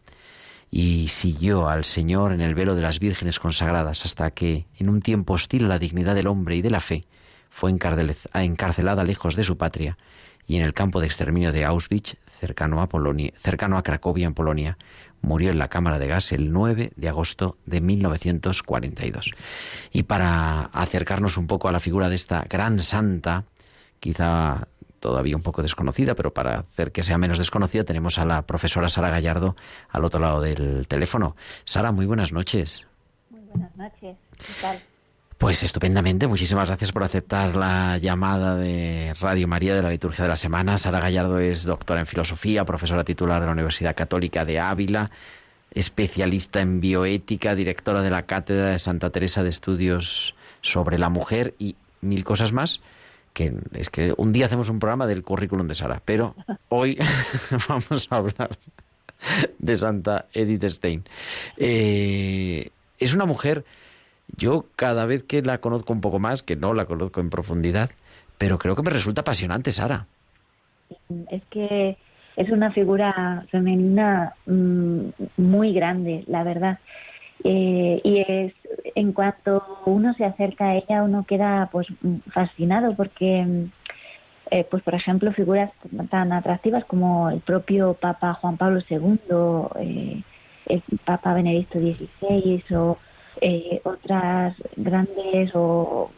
[0.71, 5.01] y siguió al Señor en el velo de las vírgenes consagradas hasta que, en un
[5.01, 7.05] tiempo hostil a la dignidad del hombre y de la fe,
[7.49, 9.97] fue encarcelada lejos de su patria
[10.47, 14.33] y en el campo de exterminio de Auschwitz, cercano a, Polonia, cercano a Cracovia, en
[14.33, 14.77] Polonia,
[15.21, 19.31] murió en la cámara de gas el 9 de agosto de 1942.
[19.91, 23.45] Y para acercarnos un poco a la figura de esta gran santa,
[23.99, 24.67] quizá
[24.99, 28.89] todavía un poco desconocida, pero para hacer que sea menos desconocida, tenemos a la profesora
[28.89, 29.55] Sara Gallardo
[29.89, 31.35] al otro lado del teléfono.
[31.63, 32.85] Sara, muy buenas noches.
[33.29, 34.17] Muy buenas noches.
[34.37, 34.81] ¿Qué tal?
[35.39, 40.27] Pues estupendamente, muchísimas gracias por aceptar la llamada de Radio María de la Liturgia de
[40.27, 40.77] la Semana.
[40.77, 45.09] Sara Gallardo es doctora en filosofía, profesora titular de la Universidad Católica de Ávila,
[45.71, 51.55] especialista en bioética, directora de la Cátedra de Santa Teresa de Estudios sobre la Mujer
[51.57, 52.81] y mil cosas más.
[53.31, 56.35] Que es que un día hacemos un programa del currículum de Sara, pero
[56.67, 56.97] hoy
[57.69, 58.57] vamos a hablar
[59.57, 61.05] de Santa Edith Stein.
[61.55, 63.63] Eh, es una mujer
[64.39, 67.91] yo cada vez que la conozco un poco más, que no la conozco en profundidad,
[68.37, 70.07] pero creo que me resulta apasionante, Sara.
[71.29, 71.97] Es que
[72.35, 76.79] es una figura femenina mmm, muy grande, la verdad.
[77.43, 78.53] Eh, y es
[78.95, 81.87] en cuanto uno se acerca a ella, uno queda pues
[82.33, 83.45] fascinado porque,
[84.51, 85.71] eh, pues por ejemplo, figuras
[86.09, 89.17] tan atractivas como el propio Papa Juan Pablo II,
[89.79, 90.23] eh,
[90.67, 92.97] el Papa Benedicto XVI o
[93.41, 96.11] eh, otras grandes o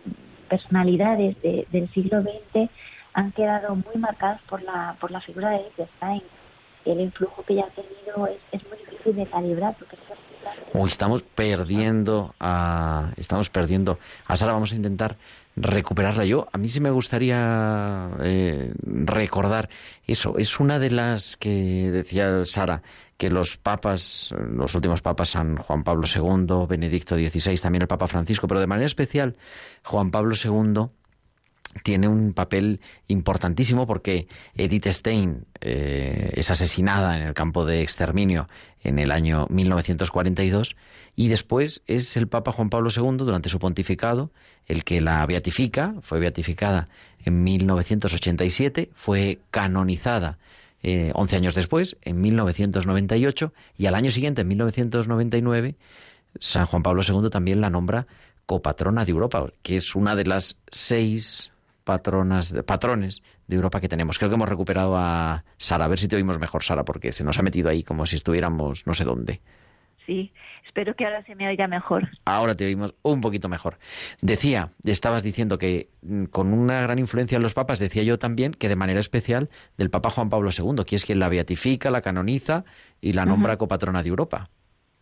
[0.50, 2.70] personalidades de, del siglo XX
[3.14, 6.24] han quedado muy marcadas por la por la figura de Edith Stein.
[6.84, 9.96] El influjo que ella ha tenido es, es muy difícil de calibrar porque
[10.74, 12.34] Uy, estamos perdiendo
[13.18, 14.54] estamos perdiendo a Sara.
[14.54, 15.18] Vamos a intentar
[15.56, 16.26] recuperarla.
[16.26, 19.70] Yo a mí sí me gustaría eh, recordar
[20.06, 20.38] eso.
[20.38, 22.82] Es una de las que decía Sara
[23.18, 28.08] que los papas, los últimos papas, San Juan Pablo II, Benedicto XVI, también el Papa
[28.08, 29.36] Francisco, pero de manera especial
[29.84, 30.88] Juan Pablo II
[31.84, 38.50] tiene un papel importantísimo porque Edith Stein eh, es asesinada en el campo de exterminio
[38.84, 40.76] en el año 1942
[41.16, 44.32] y después es el Papa Juan Pablo II durante su pontificado
[44.68, 46.88] el que la beatifica, fue beatificada
[47.26, 50.38] en 1987, fue canonizada
[50.84, 55.76] eh, 11 años después, en 1998, y al año siguiente, en 1999,
[56.40, 58.08] San Juan Pablo II también la nombra
[58.46, 61.51] copatrona de Europa, que es una de las seis
[61.84, 64.18] patronas, patrones de Europa que tenemos.
[64.18, 65.86] Creo que hemos recuperado a Sara.
[65.86, 68.16] A ver si te oímos mejor, Sara, porque se nos ha metido ahí como si
[68.16, 69.42] estuviéramos no sé dónde.
[70.06, 70.32] sí.
[70.72, 72.08] Espero que ahora se me oiga mejor.
[72.24, 73.78] Ahora te oímos un poquito mejor.
[74.22, 78.54] Decía, estabas diciendo que mm, con una gran influencia en los papas, decía yo también
[78.54, 82.02] que de manera especial del Papa Juan Pablo II, que es quien la beatifica, la
[82.02, 82.64] canoniza
[83.02, 84.50] y la nombra copatrona de Europa.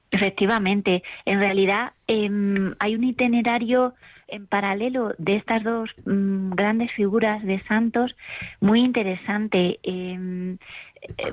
[0.10, 3.94] Efectivamente, en realidad em, hay un itinerario
[4.32, 8.16] en paralelo de estas dos mm, grandes figuras de santos
[8.60, 9.80] muy interesante.
[9.84, 10.58] Em,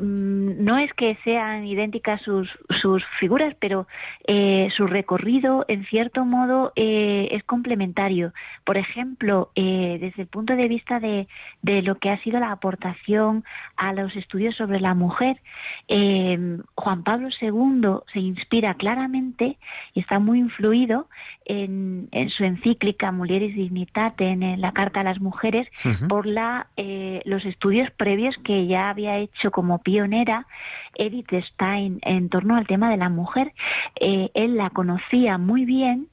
[0.00, 2.48] no es que sean idénticas sus,
[2.80, 3.86] sus figuras, pero
[4.26, 8.32] eh, su recorrido, en cierto modo, eh, es complementario.
[8.64, 11.28] Por ejemplo, eh, desde el punto de vista de,
[11.62, 13.44] de lo que ha sido la aportación
[13.76, 15.40] a los estudios sobre la mujer,
[15.88, 19.58] eh, Juan Pablo II se inspira claramente
[19.94, 21.08] y está muy influido
[21.44, 25.68] en, en su encíclica Mulieris Dignitate, en, la Carta a las Mujeres,
[26.08, 30.46] por la, eh, los estudios previos que ya había hecho como pionera
[30.96, 33.54] Edith Stein en torno al tema de la mujer.
[33.98, 36.08] Eh, él la conocía muy bien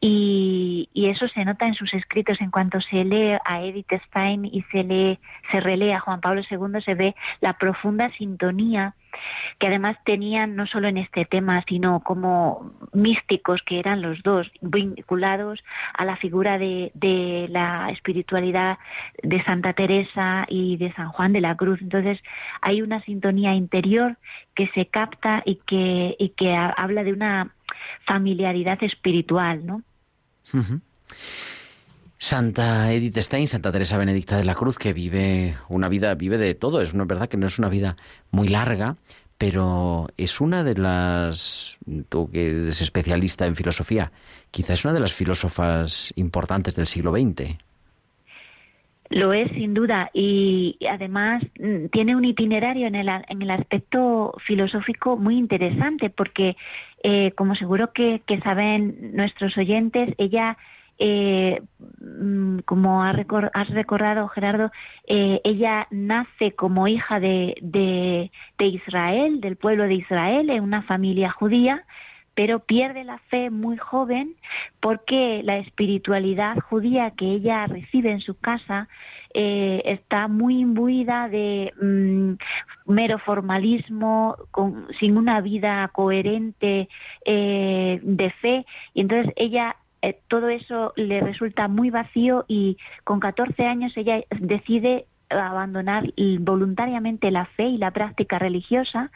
[0.00, 2.40] y, y eso se nota en sus escritos.
[2.40, 5.20] En cuanto se lee a Edith Stein y se lee,
[5.52, 8.96] se relee a Juan Pablo II, se ve la profunda sintonía
[9.58, 14.50] que además tenían no solo en este tema, sino como místicos que eran los dos,
[14.60, 15.62] vinculados
[15.94, 18.78] a la figura de, de la espiritualidad
[19.22, 21.80] de Santa Teresa y de San Juan de la Cruz.
[21.82, 22.20] Entonces
[22.60, 24.16] hay una sintonía interior
[24.54, 27.50] que se capta y que, y que ha- habla de una
[28.06, 29.82] familiaridad espiritual, ¿no?
[32.18, 36.54] Santa Edith Stein, Santa Teresa Benedicta de la Cruz, que vive una vida, vive de
[36.54, 36.82] todo.
[36.82, 37.96] Es una verdad que no es una vida
[38.32, 38.96] muy larga,
[39.38, 41.78] pero es una de las,
[42.08, 44.10] tú que eres especialista en filosofía,
[44.50, 47.56] quizás es una de las filósofas importantes del siglo XX.
[49.10, 54.34] Lo es sin duda y además mm, tiene un itinerario en el, en el aspecto
[54.44, 56.56] filosófico muy interesante porque,
[57.02, 60.58] eh, como seguro que, que saben nuestros oyentes, ella,
[60.98, 61.62] eh,
[62.00, 64.70] mm, como has recordado Gerardo,
[65.06, 70.82] eh, ella nace como hija de, de, de Israel, del pueblo de Israel, en una
[70.82, 71.84] familia judía
[72.38, 74.36] pero pierde la fe muy joven
[74.78, 78.86] porque la espiritualidad judía que ella recibe en su casa
[79.34, 86.88] eh, está muy imbuida de mm, mero formalismo, con, sin una vida coherente
[87.24, 93.20] eh, de fe, y entonces ella eh, todo eso le resulta muy vacío y con
[93.20, 96.04] 14 años ella decide abandonar
[96.40, 99.10] voluntariamente la fe y la práctica religiosa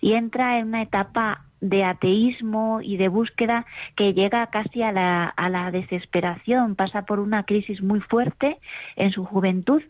[0.00, 5.24] y entra en una etapa de ateísmo y de búsqueda que llega casi a la,
[5.24, 8.58] a la desesperación, pasa por una crisis muy fuerte
[8.96, 9.82] en su juventud,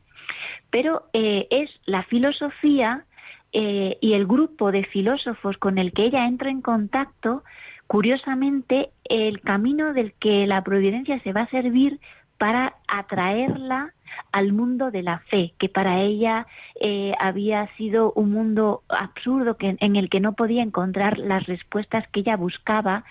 [0.71, 3.05] pero eh, es la filosofía
[3.53, 7.45] eh, y el grupo de filósofos con el que ella entra en contacto,
[7.89, 11.99] curiosamente, el camino del que la providencia se va a servir
[12.39, 13.93] para atraerla
[14.31, 16.47] al mundo de la fe, que para ella
[16.81, 22.07] eh, había sido un mundo absurdo que, en el que no podía encontrar las respuestas
[22.09, 23.05] que ella buscaba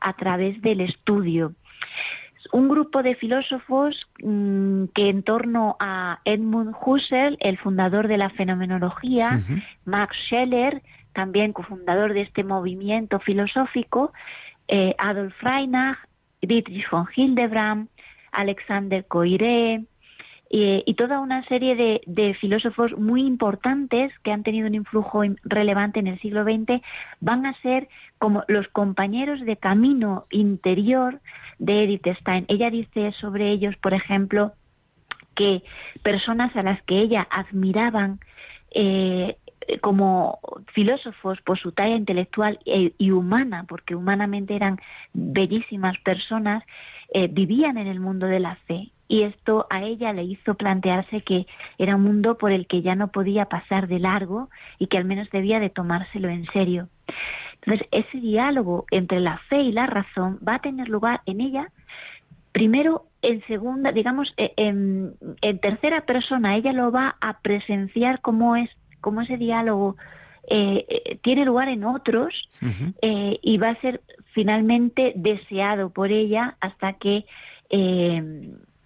[0.00, 1.52] a través del estudio.
[2.52, 8.30] Un grupo de filósofos mm, que en torno a Edmund Husserl, el fundador de la
[8.30, 9.38] fenomenología,
[9.84, 14.12] Max Scheler, también cofundador de este movimiento filosófico,
[14.68, 15.98] eh, Adolf Reinach,
[16.40, 17.88] Dietrich von Hildebrand,
[18.32, 19.84] Alexander Coiré,
[20.54, 25.98] y, toda una serie de, de filósofos muy importantes que han tenido un influjo relevante
[25.98, 26.82] en el siglo XX
[27.20, 27.88] van a ser
[28.18, 31.20] como los compañeros de camino interior
[31.58, 32.44] de Edith Stein.
[32.48, 34.52] Ella dice sobre ellos, por ejemplo,
[35.34, 35.62] que
[36.02, 38.20] personas a las que ella admiraban
[38.74, 39.36] eh,
[39.80, 40.38] como
[40.72, 44.78] filósofos por su talla intelectual e- y humana, porque humanamente eran
[45.12, 46.64] bellísimas personas,
[47.14, 48.90] eh, vivían en el mundo de la fe.
[49.08, 51.46] Y esto a ella le hizo plantearse que
[51.76, 54.48] era un mundo por el que ya no podía pasar de largo
[54.78, 56.88] y que al menos debía de tomárselo en serio.
[57.60, 61.68] Entonces, ese diálogo entre la fe y la razón va a tener lugar en ella
[62.52, 68.56] primero en segunda, digamos, eh, en, en tercera persona, ella lo va a presenciar como
[68.56, 68.70] es,
[69.02, 69.96] como ese diálogo
[70.48, 72.48] eh, eh, tiene lugar en otros
[73.02, 74.00] eh, y va a ser
[74.32, 77.26] finalmente deseado por ella hasta que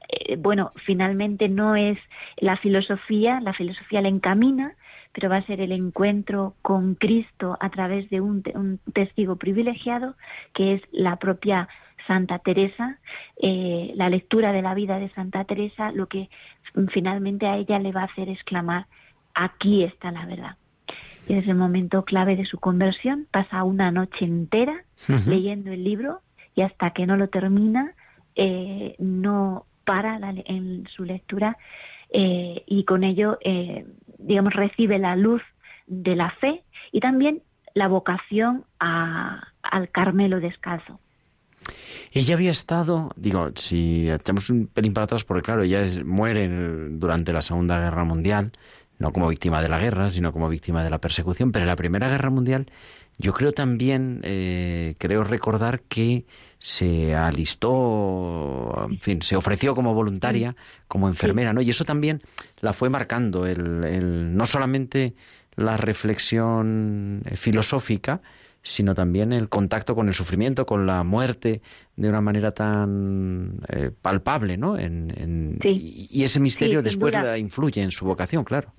[0.08, 1.98] eh, bueno, finalmente no es
[2.36, 4.74] la filosofía, la filosofía la encamina,
[5.12, 10.14] pero va a ser el encuentro con Cristo a través de un, un testigo privilegiado,
[10.54, 11.68] que es la propia
[12.06, 12.98] Santa Teresa,
[13.40, 16.28] eh, la lectura de la vida de Santa Teresa, lo que
[16.74, 18.86] mm, finalmente a ella le va a hacer exclamar,
[19.36, 20.56] aquí está la verdad.
[21.28, 24.84] Y es el momento clave de su conversión, pasa una noche entera
[25.26, 26.20] leyendo el libro
[26.54, 27.92] y hasta que no lo termina
[28.34, 31.56] eh, no para la- en su lectura
[32.10, 33.84] eh, y con ello, eh,
[34.18, 35.42] digamos, recibe la luz
[35.86, 36.62] de la fe
[36.92, 37.42] y también
[37.74, 41.00] la vocación a- al Carmelo descalzo.
[42.12, 46.48] Ella había estado, digo, si echamos un pelín para atrás, porque claro, ella es- muere
[46.90, 48.52] durante la Segunda Guerra Mundial,
[48.98, 51.76] no como víctima de la guerra, sino como víctima de la persecución, pero en la
[51.76, 52.66] Primera Guerra Mundial
[53.18, 56.26] yo creo también, eh, creo recordar que
[56.58, 57.14] se
[57.80, 60.56] alistó, en fin, se ofreció como voluntaria,
[60.88, 61.60] como enfermera, ¿no?
[61.62, 62.22] Y eso también
[62.60, 65.14] la fue marcando, el, el- no solamente
[65.56, 68.20] la reflexión eh, filosófica,
[68.62, 71.62] sino también el contacto con el sufrimiento, con la muerte,
[71.94, 74.76] de una manera tan eh, palpable, ¿no?
[74.78, 76.08] En, en- Sí.
[76.10, 78.72] y, ese misterio después la influye en su vocación, claro.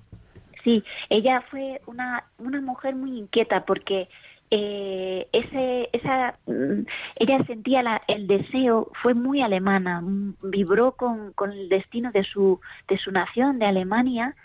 [0.68, 4.08] Sí, ella fue una, una mujer muy inquieta porque
[4.50, 6.82] eh, ese, esa, mm,
[7.16, 12.22] ella sentía la- el deseo, fue muy alemana, mm, vibró con, con el destino de
[12.24, 14.36] su, de su nación, de Alemania,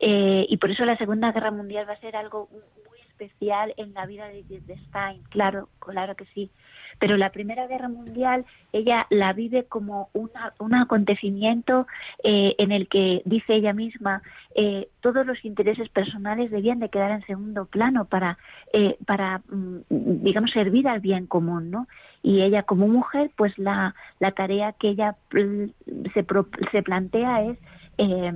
[0.00, 2.48] eh, y por eso la Segunda Guerra Mundial va a ser algo
[2.88, 6.50] muy especial en la vida de, de Stein, claro, claro que sí.
[6.98, 11.86] Pero la Primera Guerra Mundial ella la vive como una, un acontecimiento
[12.24, 14.22] eh, en el que, dice ella misma,
[14.54, 18.38] eh, todos los intereses personales debían de quedar en segundo plano para,
[18.72, 21.86] eh, para mm, digamos, servir al bien común, ¿no?
[22.22, 25.72] Y ella como mujer, pues la, la tarea que ella pl-
[26.14, 27.58] se, pro- se plantea es
[27.98, 28.32] eh,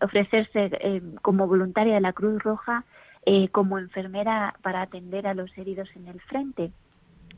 [0.00, 2.84] ofrecerse eh, como voluntaria de la Cruz Roja
[3.24, 6.70] eh, como enfermera para atender a los heridos en el frente.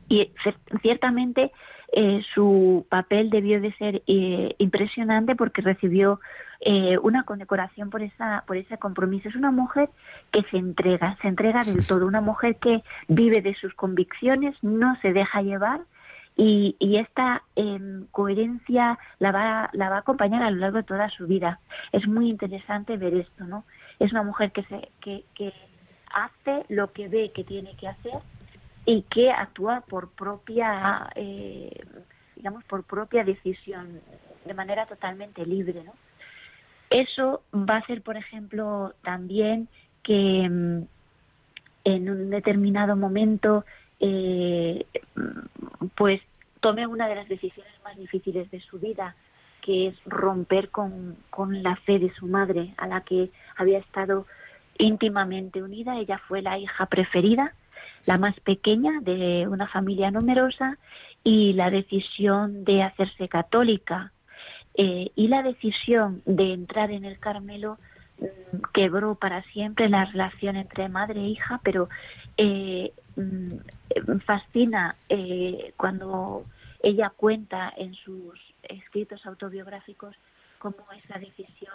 [0.09, 1.51] Y cier- ciertamente
[1.93, 6.19] eh, su papel debió de ser eh, impresionante porque recibió
[6.61, 9.29] eh, una condecoración por esa por ese compromiso.
[9.29, 9.89] Es una mujer
[10.31, 14.95] que se entrega, se entrega del todo, una mujer que vive de sus convicciones, no
[15.01, 15.81] se deja llevar
[16.35, 20.83] y, y esta em, coherencia la va, la va a acompañar a lo largo de
[20.83, 21.59] toda su vida.
[21.91, 23.65] Es muy interesante ver esto, ¿no?
[23.99, 25.53] Es una mujer que, se, que, que
[26.13, 28.13] hace lo que ve que tiene que hacer
[28.85, 31.83] y que actúa por propia, eh,
[32.35, 34.01] digamos, por propia decisión,
[34.45, 35.93] de manera totalmente libre, ¿no?
[36.89, 39.67] Eso va a ser, por ejemplo, también
[40.01, 40.87] que mm,
[41.83, 43.63] en un determinado momento,
[43.99, 46.21] eh, mm, pues
[46.61, 49.15] tome una de las decisiones más difíciles de su vida,
[49.61, 54.25] que es romper con, con la fe de su madre, a la que había estado
[54.77, 55.97] íntimamente unida.
[55.97, 57.53] Ella fue la hija preferida,
[58.05, 60.77] la más pequeña de una familia numerosa,
[61.23, 64.11] y la decisión de hacerse católica.
[64.75, 67.77] Eh, y la decisión de entrar en el Carmelo
[68.19, 71.89] mm, quebró para siempre la relación entre madre e hija, pero
[72.37, 76.45] eh, mm, fascina eh, cuando
[76.81, 80.15] ella cuenta en sus escritos autobiográficos
[80.59, 81.73] cómo esa decisión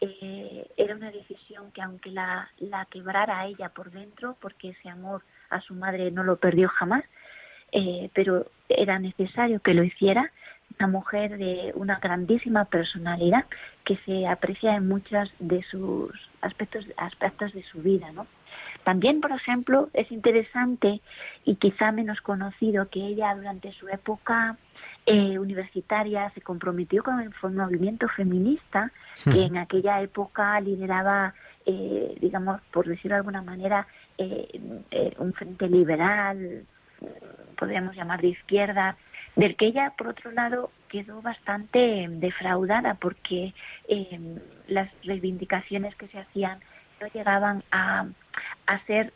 [0.00, 4.88] eh, era una decisión que aunque la, la quebrara a ella por dentro, porque ese
[4.88, 7.04] amor a su madre no lo perdió jamás,
[7.72, 10.32] eh, pero era necesario que lo hiciera,
[10.78, 13.44] una mujer de una grandísima personalidad
[13.84, 18.26] que se aprecia en muchos de sus aspectos aspectos de su vida, ¿no?
[18.84, 21.00] También, por ejemplo, es interesante
[21.44, 24.56] y quizá menos conocido que ella durante su época
[25.06, 28.90] eh, universitaria se comprometió con el movimiento feminista
[29.24, 31.34] que en aquella época lideraba,
[31.66, 33.86] eh, digamos, por decirlo de alguna manera,
[34.20, 36.64] eh, un frente liberal,
[37.56, 38.96] podríamos llamar de izquierda,
[39.36, 43.54] del que ella, por otro lado, quedó bastante defraudada porque
[43.88, 46.60] eh, las reivindicaciones que se hacían
[47.00, 48.06] no llegaban a,
[48.66, 49.12] a ser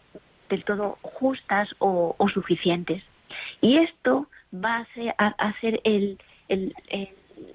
[0.49, 3.03] del todo justas o, suficientes.
[3.61, 7.09] Y esto va a ser, a, a ser el, el, el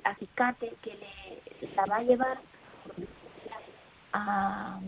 [0.03, 2.37] acicate que le, la va a llevar
[4.13, 4.79] a,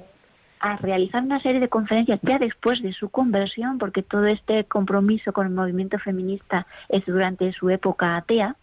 [0.62, 5.34] a realizar una serie de conferencias ya después de su conversión, porque todo este compromiso
[5.34, 8.55] con el movimiento feminista es durante su época atea,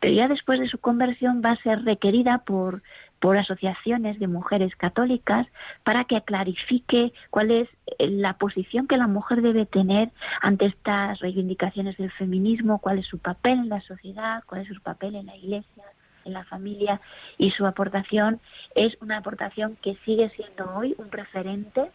[0.00, 2.82] pero ya después de su conversión va a ser requerida por,
[3.20, 5.46] por asociaciones de mujeres católicas
[5.84, 7.68] para que clarifique cuál es
[7.98, 10.10] la posición que la mujer debe tener
[10.40, 14.80] ante estas reivindicaciones del feminismo, cuál es su papel en la sociedad, cuál es su
[14.82, 15.84] papel en la iglesia,
[16.28, 17.00] en la familia
[17.36, 18.40] y su aportación
[18.74, 21.90] es una aportación que sigue siendo hoy un referente.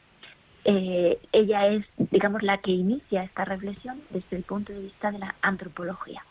[0.65, 5.19] Eh, ella es, digamos, la que inicia esta reflexión desde el punto de vista de
[5.19, 6.23] la antropología.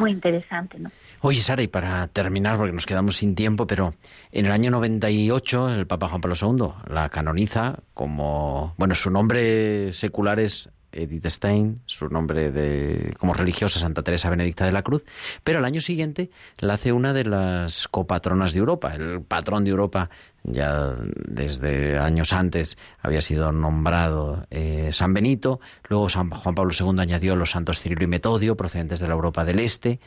[0.00, 0.90] Muy interesante, ¿no?
[1.22, 3.94] Oye, Sara, y para terminar, porque nos quedamos sin tiempo, pero
[4.30, 9.92] en el año 98 el Papa Juan Pablo II la canoniza como, bueno, su nombre
[9.92, 10.70] secular es
[11.02, 15.04] Edith Stein, su nombre de, como religiosa Santa Teresa Benedicta de la Cruz,
[15.44, 18.94] pero al año siguiente la hace una de las copatronas de Europa.
[18.94, 20.10] El patrón de Europa
[20.44, 20.94] ya
[21.26, 27.36] desde años antes había sido nombrado eh, San Benito, luego San Juan Pablo II añadió
[27.36, 30.00] los santos Cirilo y Metodio, procedentes de la Europa del Este,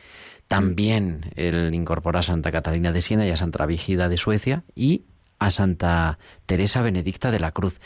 [0.47, 5.05] también él incorpora a Santa Catalina de Siena y a Santa Vigida de Suecia y
[5.39, 7.79] a Santa Teresa Benedicta de la Cruz.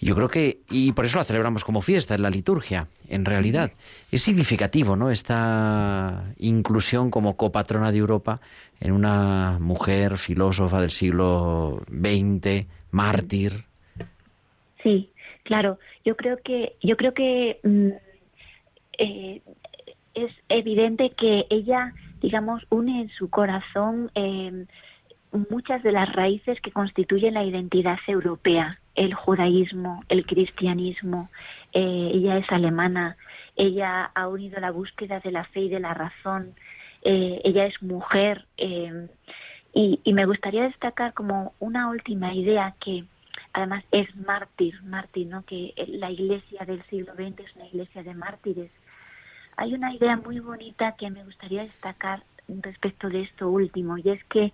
[0.00, 3.72] Yo creo que, y por eso la celebramos como fiesta en la liturgia, en realidad.
[4.10, 5.10] Es significativo, ¿no?
[5.10, 8.40] Esta inclusión como copatrona de Europa
[8.80, 13.64] en una mujer filósofa del siglo XX, mártir.
[14.82, 15.10] Sí,
[15.44, 15.78] claro.
[16.04, 17.88] Yo creo que, yo creo que mm,
[18.98, 19.42] eh,
[20.14, 24.66] es evidente que ella, digamos, une en su corazón eh,
[25.34, 31.28] muchas de las raíces que constituyen la identidad europea, el judaísmo, el cristianismo.
[31.72, 33.16] Eh, ella es alemana,
[33.56, 36.54] ella ha unido la búsqueda de la fe y de la razón.
[37.02, 39.08] eh, ella es mujer eh,
[39.74, 43.04] y, y me gustaría destacar como una última idea que
[43.52, 45.44] además es mártir, mártir, ¿no?
[45.44, 48.70] Que la iglesia del siglo XX es una iglesia de mártires.
[49.56, 54.22] Hay una idea muy bonita que me gustaría destacar respecto de esto último y es
[54.24, 54.52] que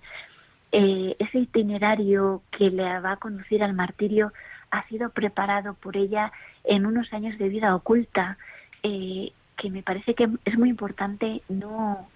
[0.72, 4.32] eh, ese itinerario que le va a conducir al martirio
[4.70, 6.32] ha sido preparado por ella
[6.64, 8.38] en unos años de vida oculta,
[8.82, 12.08] eh, que me parece que es muy importante no,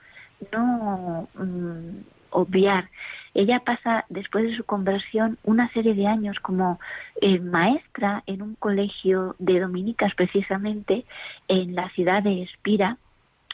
[0.53, 1.99] no mm,
[2.31, 2.89] obviar.
[3.35, 6.79] Ella pasa, después de su conversión, una serie de años como
[7.21, 11.05] eh, maestra en un colegio de dominicas, precisamente
[11.49, 12.99] en la ciudad de Espira,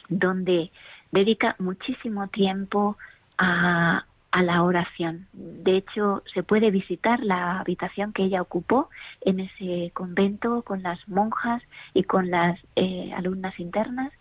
[0.09, 0.71] donde
[1.13, 2.99] dedica muchísimo tiempo
[3.39, 5.27] a, a la oración.
[5.33, 8.89] De hecho, se puede visitar la habitación que ella ocupó
[9.23, 11.63] en ese convento con las monjas
[11.95, 14.13] y con las eh, alumnas internas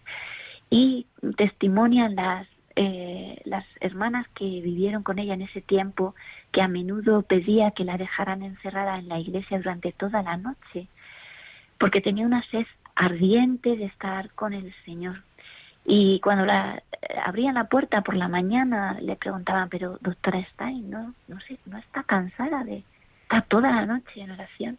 [0.69, 1.07] y
[1.37, 6.15] testimonian las eh, las hermanas que vivieron con ella en ese tiempo
[6.53, 10.87] que a menudo pedía que la dejaran encerrada en la iglesia durante toda la noche
[11.77, 15.23] porque tenía una sed ardiente de estar con el Señor
[15.85, 20.89] y cuando la eh, abrían la puerta por la mañana le preguntaban, pero doctora Stein,
[20.89, 22.83] no, no sé, no está cansada de
[23.23, 24.77] estar toda la noche en oración.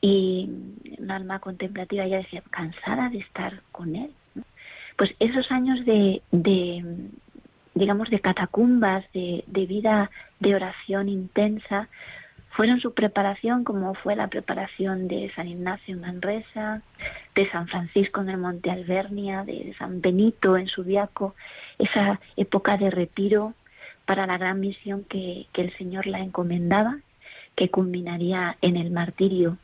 [0.00, 0.48] Y
[0.98, 4.10] un alma contemplativa ella decía, cansada de estar con él.
[4.34, 4.44] ¿no?
[4.96, 7.10] Pues esos años de, de
[7.74, 10.10] digamos, de catacumbas, de, de vida
[10.40, 11.88] de oración intensa,
[12.58, 16.82] fueron su preparación como fue la preparación de San Ignacio en Manresa,
[17.36, 21.36] de San Francisco en el Monte Alvernia, de San Benito en Subiaco,
[21.78, 23.54] esa época de retiro
[24.06, 26.98] para la gran misión que, que el Señor la encomendaba,
[27.54, 29.56] que culminaría en el martirio.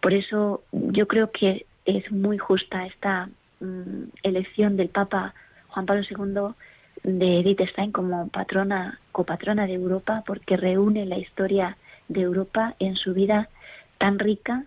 [0.00, 3.28] Por eso yo creo que es muy justa esta
[3.60, 5.34] mm, elección del Papa
[5.68, 6.54] Juan Pablo II
[7.02, 11.76] de Edith Stein como patrona, copatrona de Europa, porque reúne la historia
[12.08, 13.48] de Europa en su vida
[13.98, 14.64] tan rica,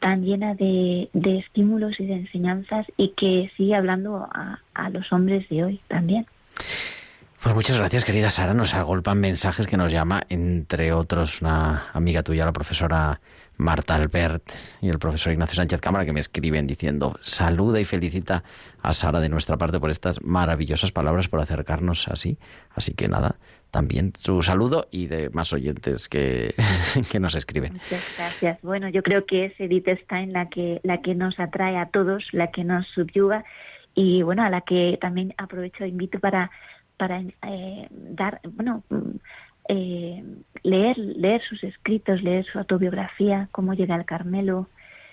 [0.00, 5.12] tan llena de, de estímulos y de enseñanzas y que sigue hablando a, a los
[5.12, 6.26] hombres de hoy también.
[7.42, 8.54] Pues muchas gracias, querida Sara.
[8.54, 13.20] Nos agolpan mensajes que nos llama, entre otros, una amiga tuya, la profesora
[13.58, 14.50] Marta Albert
[14.80, 18.44] y el profesor Ignacio Sánchez Cámara, que me escriben diciendo saluda y felicita
[18.82, 22.38] a Sara de nuestra parte por estas maravillosas palabras, por acercarnos así.
[22.74, 23.36] Así que nada,
[23.74, 26.54] también su saludo y de más oyentes que,
[27.10, 27.72] que nos escriben.
[27.72, 28.62] Muchas gracias.
[28.62, 32.22] Bueno, yo creo que es Edith Stein la que, la que nos atrae a todos,
[32.32, 33.44] la que nos subyuga
[33.92, 36.52] y bueno, a la que también aprovecho e invito para
[36.96, 38.84] para eh, dar, bueno,
[39.68, 40.22] eh,
[40.62, 44.68] leer, leer sus escritos, leer su autobiografía, cómo llega al Carmelo,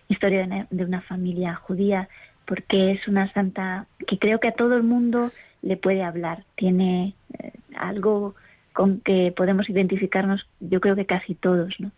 [0.08, 2.10] historia de una, de una familia judía,
[2.46, 5.32] porque es una santa que creo que a todo el mundo
[5.64, 6.44] le puede hablar.
[6.56, 8.36] Tiene eh, algo
[8.74, 11.92] con que podemos identificarnos, yo creo que casi todos, ¿no?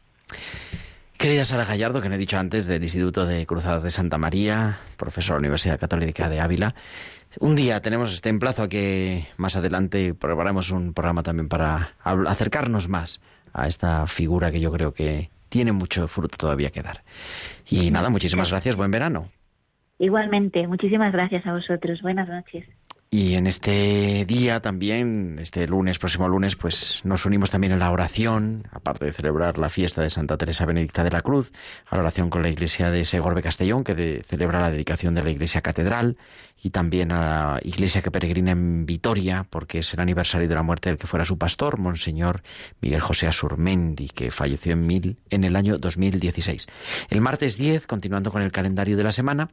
[1.18, 4.80] Querida Sara Gallardo, que no he dicho antes, del Instituto de Cruzadas de Santa María,
[4.98, 6.76] profesora de la Universidad Católica de Ávila.
[7.40, 12.90] Un día tenemos este emplazo a que más adelante preparemos un programa también para acercarnos
[12.90, 13.22] más
[13.54, 17.04] a esta figura que yo creo que tiene mucho fruto todavía que dar.
[17.70, 19.30] Y nada, muchísimas gracias, buen verano.
[20.00, 22.02] Igualmente, muchísimas gracias a vosotros.
[22.02, 22.66] Buenas noches.
[23.14, 27.92] Y en este día también, este lunes, próximo lunes, pues nos unimos también en la
[27.92, 31.52] oración, aparte de celebrar la fiesta de Santa Teresa Benedicta de la Cruz,
[31.86, 35.30] a la oración con la iglesia de Segorbe Castellón, que celebra la dedicación de la
[35.30, 36.18] iglesia catedral,
[36.60, 40.64] y también a la iglesia que peregrina en Vitoria, porque es el aniversario de la
[40.64, 42.42] muerte del que fuera su pastor, Monseñor
[42.82, 46.66] Miguel José Asurmendi, que falleció en, mil, en el año 2016.
[47.12, 49.50] El martes 10, continuando con el calendario de la semana,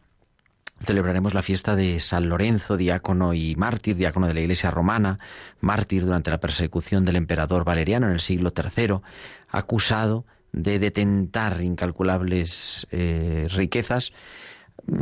[0.85, 5.19] celebraremos la fiesta de San Lorenzo, diácono y mártir, diácono de la Iglesia romana,
[5.61, 9.01] mártir durante la persecución del emperador Valeriano en el siglo III,
[9.49, 14.13] acusado de detentar incalculables eh, riquezas.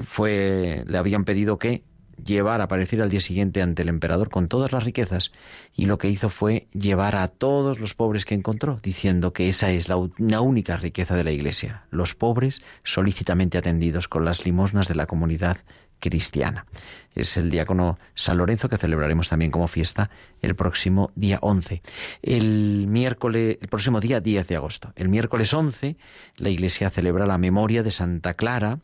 [0.04, 1.84] Fue, le habían pedido que
[2.24, 5.32] llevar a aparecer al día siguiente ante el emperador con todas las riquezas
[5.74, 9.70] y lo que hizo fue llevar a todos los pobres que encontró, diciendo que esa
[9.70, 9.96] es la,
[10.40, 15.58] única riqueza de la Iglesia, los pobres solícitamente atendidos con las limosnas de la comunidad
[16.00, 16.66] cristiana.
[17.14, 20.10] Es el diácono San Lorenzo que celebraremos también como fiesta
[20.40, 21.82] el próximo día 11.
[22.22, 24.92] El miércoles, el próximo día 10 de agosto.
[24.94, 25.96] El miércoles 11
[26.36, 28.78] la Iglesia celebra la memoria de Santa Clara,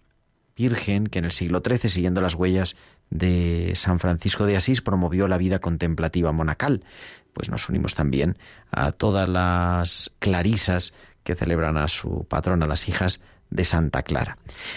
[0.56, 2.76] virgen que en el siglo XIII, siguiendo las huellas
[3.14, 6.84] de San Francisco de Asís, promovió la vida contemplativa monacal.
[7.32, 8.36] Pues nos unimos también
[8.70, 10.92] a todas las clarisas
[11.22, 14.36] que celebran a su patrona, las hijas de Santa Clara.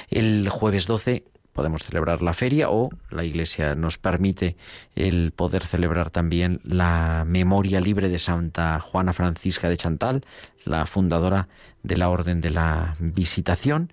[0.10, 4.56] El jueves 12 podemos celebrar la feria o la Iglesia nos permite
[4.96, 10.24] el poder celebrar también la memoria libre de Santa Juana Francisca de Chantal,
[10.66, 11.48] la fundadora
[11.82, 13.92] de la Orden de la Visitación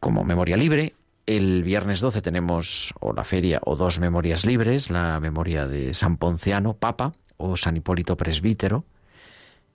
[0.00, 0.94] como memoria libre.
[1.30, 6.16] El viernes 12 tenemos o la feria o dos memorias libres, la memoria de San
[6.16, 8.84] Ponciano, Papa, o San Hipólito Presbítero,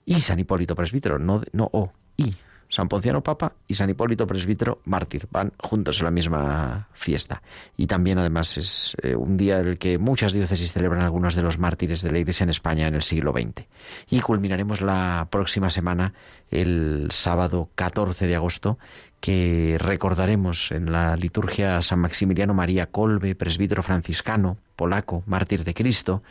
[0.04, 2.34] y San Hipólito Presbítero, no, no o, y.
[2.68, 7.42] San Ponciano Papa y San Hipólito Presbítero Mártir van juntos en la misma fiesta.
[7.76, 11.42] Y también además es eh, un día en el que muchas diócesis celebran algunos de
[11.42, 13.66] los mártires de la Iglesia en España en el siglo XX.
[14.10, 16.12] Y culminaremos la próxima semana,
[16.50, 18.78] el sábado 14 de agosto,
[19.20, 25.74] que recordaremos en la liturgia a San Maximiliano María Colbe, presbítero franciscano, polaco, mártir de
[25.74, 26.22] Cristo,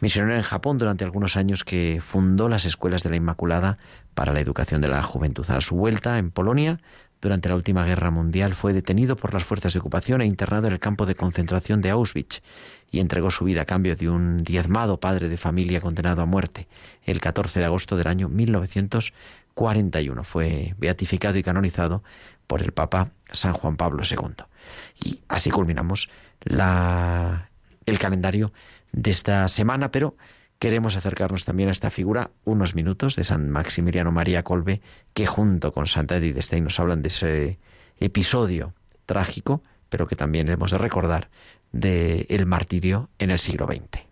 [0.00, 3.78] misionero en Japón durante algunos años que fundó las escuelas de la Inmaculada
[4.14, 5.48] para la educación de la juventud.
[5.50, 6.80] A su vuelta en Polonia,
[7.22, 10.72] durante la última guerra mundial, fue detenido por las fuerzas de ocupación e internado en
[10.72, 12.42] el campo de concentración de Auschwitz
[12.90, 16.66] y entregó su vida a cambio de un diezmado padre de familia condenado a muerte
[17.04, 18.28] el 14 de agosto del año
[19.56, 20.24] 1941.
[20.24, 22.02] Fue beatificado y canonizado
[22.46, 24.44] por el Papa San Juan Pablo II.
[25.04, 26.08] Y así culminamos
[26.40, 27.50] la,
[27.86, 28.52] el calendario
[28.92, 30.16] de esta semana, pero
[30.58, 34.80] queremos acercarnos también a esta figura unos minutos de San Maximiliano María Colbe,
[35.14, 37.58] que junto con Santa Edith Stein nos hablan de ese
[37.98, 38.74] episodio
[39.06, 41.30] trágico, pero que también hemos de recordar
[41.72, 44.11] del el martirio en el siglo XX.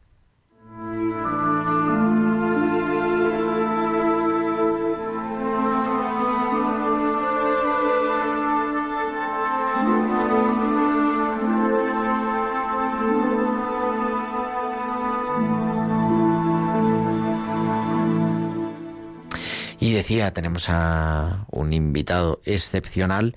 [20.32, 23.36] Tenemos a un invitado excepcional,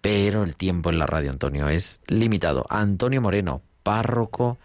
[0.00, 2.64] pero el tiempo en la radio, Antonio, es limitado.
[2.68, 4.58] Antonio Moreno, párroco,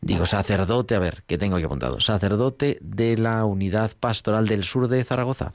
[0.00, 2.00] digo sacerdote, a ver, ¿qué tengo aquí apuntado?
[2.00, 5.52] Sacerdote de la Unidad Pastoral del Sur de Zaragoza.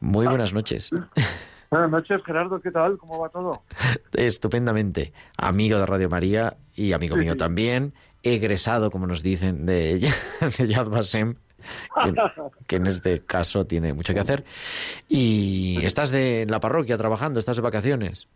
[0.00, 0.90] Muy buenas noches.
[1.72, 2.98] Buenas noches, Gerardo, ¿qué tal?
[2.98, 3.62] ¿Cómo va todo?
[4.12, 5.14] Estupendamente.
[5.38, 9.98] Amigo de Radio María y amigo mío también, egresado, como nos dicen, de,
[10.58, 11.36] de Yad Vashem,
[12.04, 12.14] que,
[12.66, 14.44] que en este caso tiene mucho que hacer.
[15.08, 18.28] Y estás de la parroquia trabajando, estás de vacaciones.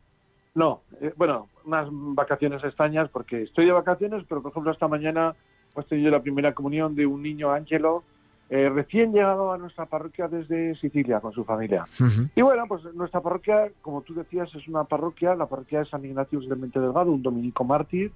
[0.57, 5.35] No, eh, bueno, unas vacaciones extrañas porque estoy de vacaciones, pero por ejemplo esta mañana
[5.75, 8.05] hemos tenido la primera comunión de un niño Ángelo,
[8.49, 11.85] eh, recién llegado a nuestra parroquia desde Sicilia con su familia.
[12.01, 12.29] Ujú.
[12.35, 16.05] Y bueno, pues nuestra parroquia, como tú decías, es una parroquia, la parroquia de San
[16.07, 18.13] Ignacio de Mente Delgado, un dominico mártir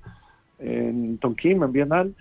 [0.59, 2.15] en Tonquín, en Vietnam,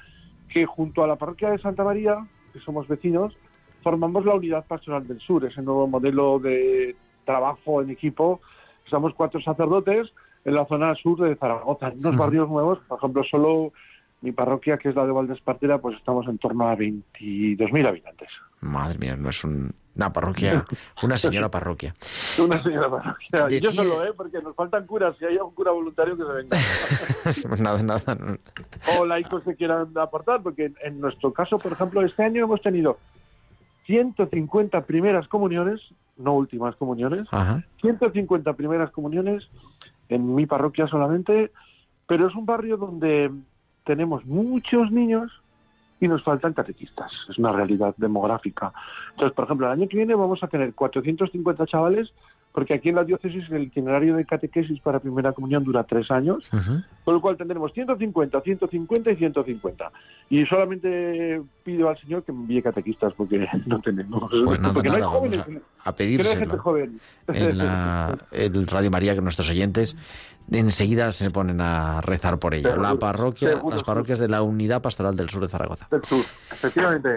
[0.50, 3.36] que junto a la parroquia de Santa María, que somos vecinos,
[3.84, 6.96] formamos la Unidad Pastoral del Sur, ese nuevo modelo de
[7.26, 8.42] trabajo en equipo.
[8.86, 10.12] Somos cuatro sacerdotes
[10.46, 13.72] en la zona sur de Zaragoza, en unos barrios nuevos, por ejemplo, solo
[14.22, 18.30] mi parroquia, que es la de Valdespartera, pues estamos en torno a 22.000 habitantes.
[18.62, 20.66] Madre mía, no es un- una parroquia,
[21.04, 21.94] una señora parroquia.
[22.40, 23.48] Una señora parroquia.
[23.50, 24.14] Y yo solo, ¿eh?
[24.16, 25.14] Porque nos faltan curas.
[25.18, 27.58] Si hay algún cura voluntario que se venga.
[27.64, 28.16] nada, nada.
[28.16, 28.38] no.
[28.98, 32.62] o laicos que quieran aportar, porque en, en nuestro caso, por ejemplo, este año hemos
[32.62, 32.98] tenido
[33.88, 35.82] 150 primeras comuniones,
[36.16, 37.64] no últimas comuniones, Ajá.
[37.82, 39.50] 150 primeras comuniones
[40.10, 41.52] en mi parroquia solamente,
[42.08, 43.32] pero es un barrio donde
[43.86, 45.32] tenemos muchos niños
[46.00, 47.12] y nos faltan catequistas.
[47.30, 48.72] Es una realidad demográfica.
[49.12, 52.12] Entonces, por ejemplo, el año que viene vamos a tener 450 chavales
[52.52, 56.50] porque aquí en la diócesis el itinerario de catequesis para primera comunión dura tres años,
[56.52, 56.82] Ujú.
[57.06, 59.92] con lo cual tendremos 150, 150 y 150.
[60.32, 64.32] Y solamente pido al Señor que me envíe catequistas porque no tenemos.
[64.46, 66.58] Pues nada, porque no hay nada, jóvenes, a, a hay gente pedírselo.
[66.58, 67.00] joven.
[67.28, 69.96] En la, el Radio María, que nuestros oyentes
[70.52, 72.70] enseguida se ponen a rezar por ello.
[72.70, 75.88] La Seguro, parroquia, seguro, las parroquias de la Unidad Pastoral del Sur de Zaragoza.
[75.92, 77.10] Del sur, efectivamente.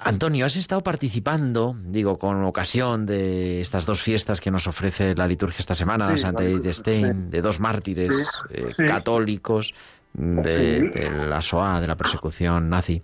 [0.00, 5.26] Antonio, has estado participando, digo, con ocasión de estas dos fiestas que nos ofrece la
[5.26, 8.14] liturgia esta semana, Sí, Santa la Edith Stein, de dos mártires
[8.48, 9.74] Sí, eh, católicos
[10.14, 13.02] de, la SOA, de la persecución nazi.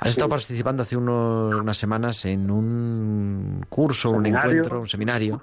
[0.00, 4.50] Has estado participando hace unas semanas en un curso, un Seminario.
[4.50, 5.42] encuentro, un seminario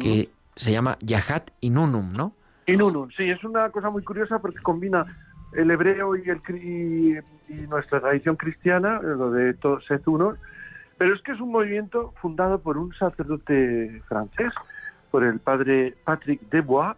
[0.00, 2.32] que se llama Yahat Inunum, ¿no?
[2.72, 2.76] Y
[3.16, 5.04] sí, es una cosa muy curiosa porque combina
[5.52, 10.36] el hebreo y, el, cri- y nuestra tradición cristiana, eh, lo de todos sed unos,
[10.98, 14.52] pero es que es un movimiento fundado por un sacerdote francés,
[15.10, 16.96] por el padre Patrick Debois,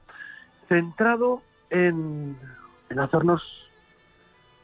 [0.68, 2.36] centrado en,
[2.88, 3.42] en hacernos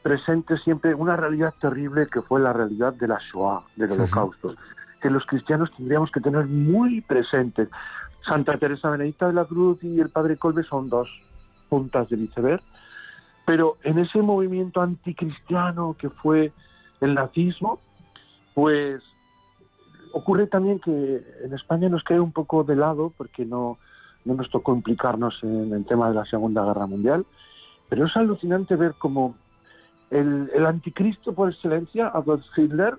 [0.01, 4.55] presente siempre una realidad terrible que fue la realidad de la Shoah, del holocausto,
[5.01, 7.69] que los cristianos tendríamos que tener muy presentes.
[8.27, 11.09] Santa Teresa Benedicta de la Cruz y el Padre Colbe son dos
[11.69, 12.61] puntas del iceberg,
[13.45, 16.51] pero en ese movimiento anticristiano que fue
[16.99, 17.79] el nazismo,
[18.53, 19.01] pues
[20.13, 23.77] ocurre también que en España nos queda un poco de lado porque no,
[24.25, 27.25] no nos tocó implicarnos en el tema de la Segunda Guerra Mundial,
[27.89, 29.35] pero es alucinante ver cómo
[30.09, 32.97] el, el anticristo por excelencia, Adolf Hitler,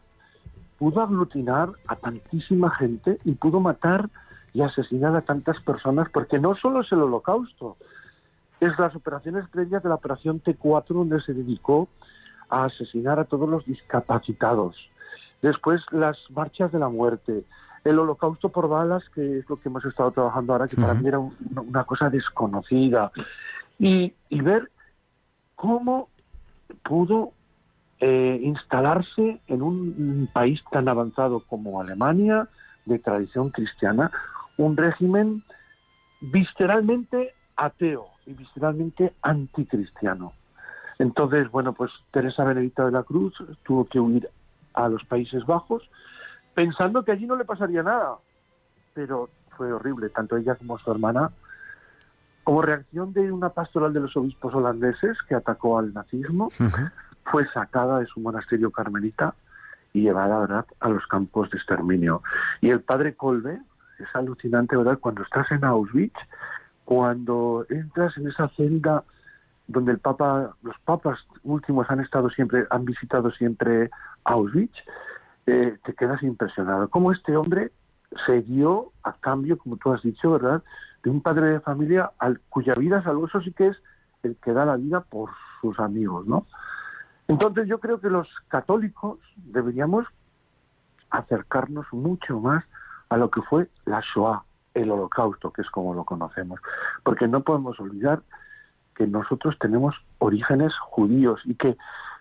[0.79, 4.09] pudo aglutinar a tantísima gente y pudo matar
[4.53, 7.77] y asesinar a tantas personas, porque no solo es el holocausto,
[8.61, 11.89] es las operaciones previas de la operación T4, donde se dedicó
[12.49, 14.77] a asesinar a todos los discapacitados.
[15.43, 17.45] Después las marchas de la muerte,
[17.85, 21.03] el holocausto por balas, que es lo que hemos estado trabajando ahora, que para Ujú.
[21.03, 23.13] mí era un- una cosa desconocida.
[23.79, 24.71] Y, y ver
[25.55, 26.09] cómo
[26.83, 27.33] pudo
[28.01, 32.49] eh, instalarse en un país tan avanzado como Alemania,
[32.89, 34.11] de tradición cristiana,
[34.57, 35.43] un régimen
[36.21, 40.33] visceralmente ateo y visceralmente anticristiano.
[40.99, 44.29] Entonces, bueno, pues Teresa Benedicta de la Cruz tuvo que huir
[44.75, 45.89] a los Países Bajos
[46.55, 48.17] pensando que allí no le pasaría nada.
[48.95, 51.31] Pero fue horrible, tanto ella como su hermana,
[52.43, 56.49] como reacción de una pastoral de los obispos holandeses que atacó al nazismo,
[57.25, 59.35] fue sacada de su monasterio carmelita
[59.93, 60.67] y llevada ¿verdad?
[60.81, 62.23] a los campos de exterminio.
[62.61, 63.61] Y el padre Kolbe,
[63.99, 64.99] es alucinante, ¿verdad?
[64.99, 66.19] Cuando estás en Auschwitz,
[66.85, 69.05] cuando entras en esa celda
[69.67, 73.91] donde el Papa, los papas últimos han estado siempre, han visitado siempre
[74.25, 74.77] Auschwitz,
[75.47, 76.89] eh, te quedas impresionado.
[76.89, 77.71] Cómo este hombre
[78.27, 80.63] se dio a cambio, como tú has dicho, ¿verdad?,
[81.03, 83.77] de un padre de familia al, cuya vida salvó, eso sí que es
[84.23, 85.31] el que da la vida por
[85.61, 86.47] sus amigos, ¿no?
[87.29, 90.07] Entonces yo creo que los católicos deberíamos
[91.11, 92.65] acercarnos mucho más
[93.11, 94.43] a lo que fue la Shoah,
[94.75, 96.61] el holocausto, que es como lo conocemos,
[97.03, 98.23] porque no podemos olvidar
[98.95, 101.77] que nosotros tenemos orígenes judíos y que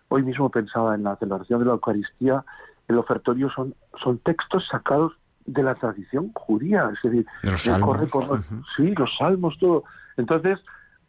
[0.09, 2.43] hoy mismo pensaba en la celebración de la Eucaristía,
[2.87, 5.13] el ofertorio son, son textos sacados
[5.45, 7.87] de la tradición judía, es decir, De los salmos.
[7.87, 8.43] corre por
[8.75, 9.83] sí, los salmos, todo.
[10.17, 10.59] Entonces,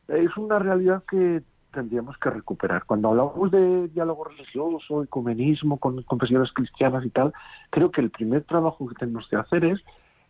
[0.09, 1.42] es una realidad que
[1.72, 2.84] tendríamos que recuperar.
[2.84, 7.32] Cuando hablamos de diálogo religioso, ecumenismo con confesiones cristianas y tal,
[7.70, 9.80] creo que el primer trabajo que tenemos que hacer es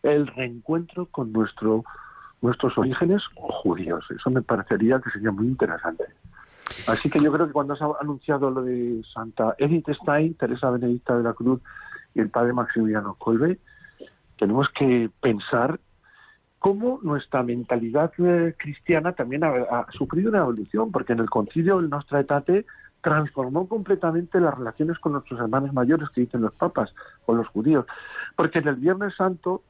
[0.02, 1.84] el reencuentro con nuestro
[2.40, 4.04] nuestros orígenes judíos.
[4.10, 6.04] Eso me parecería que sería muy interesante.
[6.86, 11.16] Así que yo creo que cuando has anunciado lo de Santa Edith Stein, Teresa Benedicta
[11.16, 11.60] de la Cruz
[12.14, 13.58] y el padre Maximiliano Kolbe,
[14.38, 15.80] tenemos que pensar
[16.58, 21.90] cómo nuestra mentalidad eh, cristiana también ha, sufrido una evolución, porque en el concilio el
[21.90, 22.66] Nostra Aetate
[23.00, 26.92] transformó completamente las relaciones con nuestros hermanos mayores, que dicen los papas,
[27.24, 27.86] con los judíos.
[28.36, 29.62] Porque en el Viernes Santo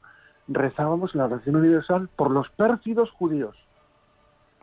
[0.47, 3.55] rezábamos la oración universal por los pérfidos judíos.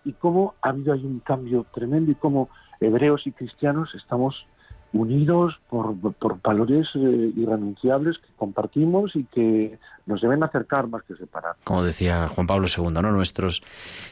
[0.05, 2.49] Y cómo ha habido ahí un cambio tremendo y cómo
[2.81, 4.47] hebreos y cristianos estamos
[4.93, 11.15] unidos por, por valores eh, irrenunciables que compartimos y que nos deben acercar más que
[11.17, 11.57] separar.
[11.65, 13.13] Como decía Juan Pablo II, ¿no?
[13.13, 13.63] Nuestros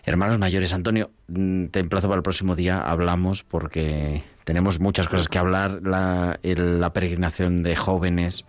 [0.05, 0.73] hermanos mayores.
[0.73, 5.81] Antonio, mm, te emplazo para el próximo día, hablamos porque tenemos muchas cosas que hablar.
[5.83, 6.39] La,
[6.93, 8.45] peregrinación de jóvenes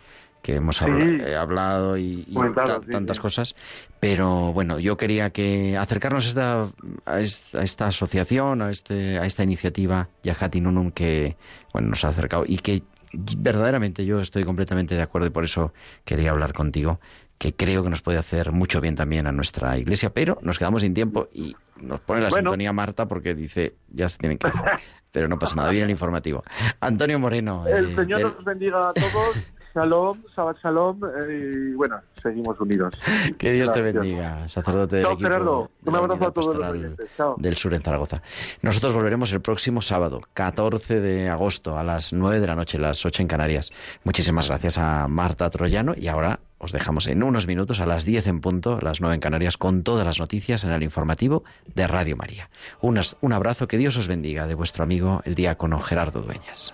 [0.45, 0.85] que hemos Sí.
[0.87, 2.23] eh, hablado y,
[2.53, 3.21] ta- tantas sí.
[3.21, 3.55] cosas.
[3.99, 6.69] Pero bueno, yo quería que acercarnos a esta,
[7.07, 11.35] a esta, a esta asociación, a, este, a esta iniciativa Yahati Nunum que
[11.73, 15.73] bueno, nos ha acercado y que verdaderamente yo estoy completamente de acuerdo y por eso
[16.03, 16.99] quería hablar contigo
[17.39, 20.83] que creo que nos puede hacer mucho bien también a nuestra iglesia, pero nos quedamos
[20.83, 22.49] sin tiempo y nos pone la Bueno.
[22.51, 24.53] sintonía Marta porque dice, ya se tienen que ir.
[25.15, 26.43] Pero no pasa nada, viene el informativo.
[26.81, 27.65] Antonio Moreno.
[27.65, 29.37] El eh, Señor del- nos bendiga a todos.
[29.75, 31.01] Shalom, Shabbat Shalom.
[31.03, 32.93] eh, y bueno, seguimos unidos.
[33.37, 35.71] Que Dios te bendiga, sacerdote del Chao, equipo Gerardo.
[35.81, 37.09] de Un abrazo a todos los Pastoral oyentes.
[37.17, 37.35] Chao.
[37.37, 38.21] del sur en Zaragoza.
[38.61, 43.05] Nosotros volveremos el próximo sábado, 14 de agosto, a las 9 de la noche, las
[43.05, 43.71] 8 en Canarias.
[44.05, 48.27] Muchísimas gracias a Marta Troyano y ahora os dejamos en unos minutos a las 10
[48.27, 51.43] en punto, las 9 en Canarias, con todas las noticias en el informativo
[51.75, 52.49] de Radio María.
[52.81, 56.73] Unas- un abrazo, que Dios os bendiga de vuestro amigo el diácono Gerardo Dueñas.